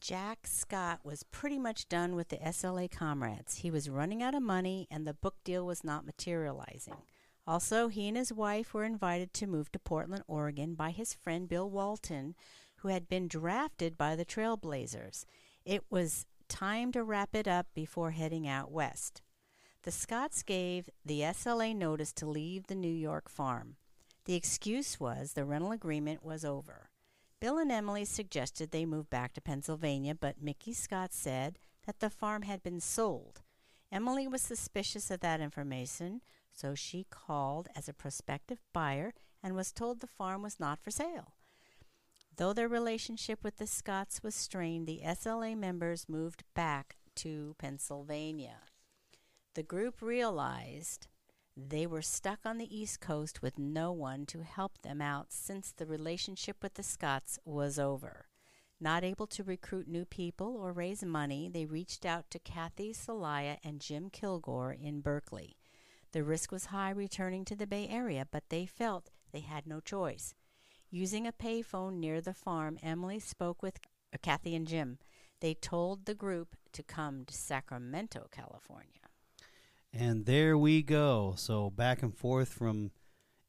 Jack 0.00 0.46
Scott 0.46 1.00
was 1.04 1.22
pretty 1.24 1.58
much 1.58 1.88
done 1.88 2.16
with 2.16 2.28
the 2.28 2.38
SLA 2.38 2.90
comrades. 2.90 3.56
He 3.56 3.70
was 3.70 3.90
running 3.90 4.22
out 4.22 4.34
of 4.34 4.42
money 4.42 4.88
and 4.90 5.06
the 5.06 5.14
book 5.14 5.36
deal 5.44 5.66
was 5.66 5.84
not 5.84 6.06
materializing. 6.06 6.96
Also, 7.46 7.88
he 7.88 8.08
and 8.08 8.16
his 8.16 8.32
wife 8.32 8.72
were 8.72 8.84
invited 8.84 9.34
to 9.34 9.46
move 9.46 9.70
to 9.72 9.78
Portland, 9.78 10.24
Oregon 10.26 10.74
by 10.74 10.90
his 10.90 11.14
friend 11.14 11.48
Bill 11.48 11.68
Walton, 11.68 12.34
who 12.76 12.88
had 12.88 13.08
been 13.08 13.28
drafted 13.28 13.98
by 13.98 14.16
the 14.16 14.24
Trailblazers. 14.24 15.24
It 15.64 15.84
was 15.90 16.26
time 16.48 16.92
to 16.92 17.04
wrap 17.04 17.34
it 17.34 17.46
up 17.46 17.66
before 17.74 18.12
heading 18.12 18.48
out 18.48 18.70
west. 18.70 19.22
The 19.82 19.90
Scotts 19.90 20.42
gave 20.42 20.90
the 21.04 21.20
SLA 21.20 21.74
notice 21.74 22.12
to 22.14 22.26
leave 22.26 22.66
the 22.66 22.74
New 22.74 22.92
York 22.92 23.28
farm. 23.28 23.76
The 24.26 24.34
excuse 24.34 25.00
was 25.00 25.32
the 25.32 25.44
rental 25.44 25.72
agreement 25.72 26.24
was 26.24 26.44
over. 26.44 26.89
Bill 27.40 27.56
and 27.56 27.72
Emily 27.72 28.04
suggested 28.04 28.70
they 28.70 28.84
move 28.84 29.08
back 29.08 29.32
to 29.32 29.40
Pennsylvania, 29.40 30.14
but 30.14 30.42
Mickey 30.42 30.74
Scott 30.74 31.14
said 31.14 31.58
that 31.86 32.00
the 32.00 32.10
farm 32.10 32.42
had 32.42 32.62
been 32.62 32.80
sold. 32.80 33.40
Emily 33.90 34.28
was 34.28 34.42
suspicious 34.42 35.10
of 35.10 35.20
that 35.20 35.40
information, 35.40 36.20
so 36.52 36.74
she 36.74 37.06
called 37.08 37.68
as 37.74 37.88
a 37.88 37.94
prospective 37.94 38.60
buyer 38.74 39.14
and 39.42 39.56
was 39.56 39.72
told 39.72 40.00
the 40.00 40.06
farm 40.06 40.42
was 40.42 40.60
not 40.60 40.78
for 40.78 40.90
sale. 40.90 41.32
Though 42.36 42.52
their 42.52 42.68
relationship 42.68 43.42
with 43.42 43.56
the 43.56 43.66
Scotts 43.66 44.22
was 44.22 44.34
strained, 44.34 44.86
the 44.86 45.00
SLA 45.04 45.56
members 45.56 46.08
moved 46.08 46.44
back 46.54 46.96
to 47.16 47.54
Pennsylvania. 47.58 48.60
The 49.54 49.62
group 49.62 50.00
realized 50.02 51.08
they 51.68 51.86
were 51.86 52.02
stuck 52.02 52.40
on 52.44 52.58
the 52.58 52.74
East 52.76 53.00
Coast 53.00 53.42
with 53.42 53.58
no 53.58 53.92
one 53.92 54.24
to 54.26 54.42
help 54.42 54.82
them 54.82 55.00
out 55.00 55.32
since 55.32 55.72
the 55.72 55.86
relationship 55.86 56.62
with 56.62 56.74
the 56.74 56.82
Scotts 56.82 57.38
was 57.44 57.78
over. 57.78 58.26
Not 58.80 59.04
able 59.04 59.26
to 59.26 59.44
recruit 59.44 59.86
new 59.86 60.04
people 60.04 60.56
or 60.56 60.72
raise 60.72 61.04
money, 61.04 61.50
they 61.52 61.66
reached 61.66 62.06
out 62.06 62.30
to 62.30 62.38
Kathy 62.38 62.94
Soliah 62.94 63.58
and 63.62 63.80
Jim 63.80 64.08
Kilgore 64.08 64.72
in 64.72 65.00
Berkeley. 65.02 65.56
The 66.12 66.24
risk 66.24 66.50
was 66.50 66.66
high 66.66 66.90
returning 66.90 67.44
to 67.44 67.54
the 67.54 67.66
Bay 67.66 67.86
Area, 67.88 68.26
but 68.30 68.44
they 68.48 68.64
felt 68.64 69.10
they 69.32 69.40
had 69.40 69.66
no 69.66 69.80
choice. 69.80 70.34
Using 70.90 71.26
a 71.26 71.32
payphone 71.32 71.98
near 71.98 72.20
the 72.20 72.34
farm, 72.34 72.78
Emily 72.82 73.20
spoke 73.20 73.62
with 73.62 73.78
Kathy 74.22 74.54
and 74.54 74.66
Jim. 74.66 74.98
They 75.40 75.54
told 75.54 76.06
the 76.06 76.14
group 76.14 76.56
to 76.72 76.82
come 76.82 77.24
to 77.26 77.34
Sacramento, 77.34 78.28
California. 78.32 79.09
And 79.92 80.24
there 80.26 80.56
we 80.56 80.82
go. 80.82 81.34
So 81.36 81.70
back 81.70 82.02
and 82.02 82.16
forth 82.16 82.48
from 82.48 82.92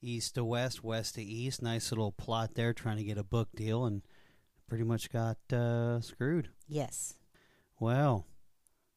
east 0.01 0.35
to 0.35 0.43
west, 0.43 0.83
west 0.83 1.15
to 1.15 1.23
east. 1.23 1.61
Nice 1.61 1.91
little 1.91 2.11
plot 2.11 2.55
there, 2.55 2.73
trying 2.73 2.97
to 2.97 3.03
get 3.03 3.17
a 3.17 3.23
book 3.23 3.49
deal, 3.55 3.85
and 3.85 4.01
pretty 4.67 4.83
much 4.83 5.11
got 5.11 5.37
uh, 5.53 6.01
screwed. 6.01 6.49
Yes. 6.67 7.15
Well, 7.79 8.25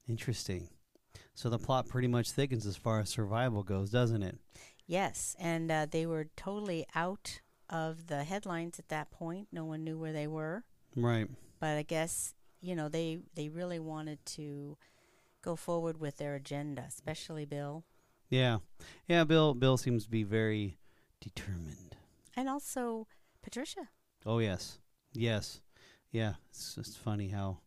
interesting. 0.08 0.68
So 1.34 1.50
the 1.50 1.58
plot 1.58 1.88
pretty 1.88 2.08
much 2.08 2.30
thickens 2.30 2.66
as 2.66 2.76
far 2.76 3.00
as 3.00 3.10
survival 3.10 3.62
goes, 3.62 3.90
doesn't 3.90 4.22
it? 4.22 4.38
Yes, 4.86 5.34
and 5.38 5.70
uh, 5.70 5.86
they 5.90 6.06
were 6.06 6.28
totally 6.36 6.86
out 6.94 7.40
of 7.70 8.06
the 8.06 8.24
headlines 8.24 8.78
at 8.78 8.88
that 8.88 9.10
point. 9.10 9.48
No 9.50 9.64
one 9.64 9.82
knew 9.82 9.98
where 9.98 10.12
they 10.12 10.26
were. 10.26 10.64
Right. 10.94 11.28
But 11.58 11.76
I 11.76 11.82
guess 11.82 12.34
you 12.60 12.74
know 12.74 12.88
they 12.88 13.18
they 13.34 13.48
really 13.48 13.78
wanted 13.78 14.24
to 14.26 14.76
go 15.44 15.56
forward 15.56 16.00
with 16.00 16.16
their 16.16 16.34
agenda, 16.34 16.84
especially 16.88 17.44
Bill. 17.44 17.84
Yeah. 18.30 18.58
Yeah, 19.06 19.24
Bill 19.24 19.54
Bill 19.54 19.76
seems 19.76 20.04
to 20.04 20.10
be 20.10 20.22
very 20.22 20.78
determined. 21.20 21.96
And 22.36 22.48
also 22.48 23.06
Patricia. 23.42 23.88
Oh 24.24 24.38
yes. 24.38 24.78
Yes. 25.12 25.60
Yeah. 26.10 26.34
It's 26.50 26.74
just 26.74 26.98
funny 26.98 27.28
how 27.28 27.58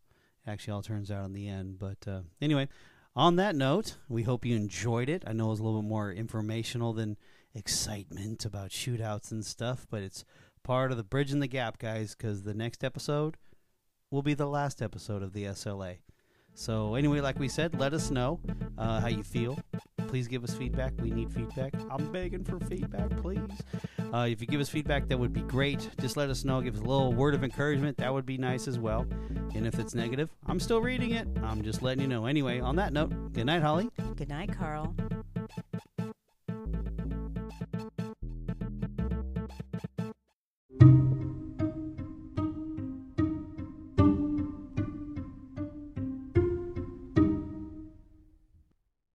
actually 0.45 0.73
all 0.73 0.81
turns 0.81 1.11
out 1.11 1.25
in 1.25 1.33
the 1.33 1.47
end. 1.47 1.77
But 1.77 2.07
uh, 2.07 2.21
anyway, 2.41 2.67
on 3.15 3.35
that 3.35 3.55
note, 3.55 3.97
we 4.09 4.23
hope 4.23 4.45
you 4.45 4.55
enjoyed 4.55 5.09
it. 5.09 5.23
I 5.27 5.33
know 5.33 5.47
it 5.47 5.51
was 5.51 5.59
a 5.59 5.63
little 5.63 5.81
bit 5.81 5.87
more 5.87 6.11
informational 6.11 6.93
than 6.93 7.17
excitement 7.53 8.45
about 8.45 8.69
shootouts 8.69 9.31
and 9.31 9.45
stuff, 9.45 9.87
but 9.89 10.03
it's 10.03 10.25
part 10.63 10.91
of 10.91 10.97
the 10.97 11.03
bridging 11.03 11.39
the 11.39 11.47
gap, 11.47 11.79
guys, 11.79 12.13
because 12.15 12.43
the 12.43 12.53
next 12.53 12.83
episode 12.83 13.37
will 14.11 14.21
be 14.21 14.33
the 14.33 14.47
last 14.47 14.81
episode 14.81 15.23
of 15.23 15.33
the 15.33 15.45
SLA. 15.45 15.97
So, 16.58 16.96
anyway, 16.96 17.22
like 17.22 17.38
we 17.38 17.48
said, 17.48 17.80
let 17.80 17.93
us 17.93 18.10
know 18.10 18.39
uh, 18.80 19.00
how 19.00 19.10
you 19.10 19.22
feel. 19.22 19.60
Please 20.08 20.28
give 20.28 20.43
us 20.43 20.56
feedback. 20.56 20.91
We 21.00 21.12
need 21.12 21.32
feedback. 21.32 21.72
I'm 21.91 22.12
begging 22.12 22.43
for 22.43 22.60
feedback, 22.60 23.15
please. 23.17 23.62
Uh, 24.12 24.28
if 24.28 24.41
you 24.41 24.48
give 24.48 24.60
us 24.60 24.67
feedback, 24.67 25.08
that 25.10 25.20
would 25.20 25.34
be 25.34 25.41
great. 25.41 25.88
Just 26.02 26.17
let 26.17 26.32
us 26.32 26.43
know. 26.43 26.60
Give 26.62 26.74
us 26.74 26.80
a 26.80 26.84
little 26.84 27.13
word 27.13 27.36
of 27.36 27.43
encouragement. 27.43 27.98
That 27.98 28.12
would 28.12 28.26
be 28.26 28.39
nice 28.39 28.67
as 28.67 28.80
well. 28.80 29.06
And 29.54 29.67
if 29.67 29.78
it's 29.78 29.93
negative, 29.93 30.32
I'm 30.48 30.60
still 30.60 30.82
reading 30.82 31.12
it. 31.12 31.28
I'm 31.43 31.62
just 31.62 31.84
letting 31.84 32.02
you 32.02 32.08
know. 32.08 32.26
Anyway, 32.26 32.60
on 32.60 32.76
that 32.78 32.91
note, 32.91 33.34
good 33.34 33.46
night, 33.46 33.62
Holly. 33.62 33.91
Good 34.15 34.30
night, 34.30 34.52
Carl. 34.58 34.96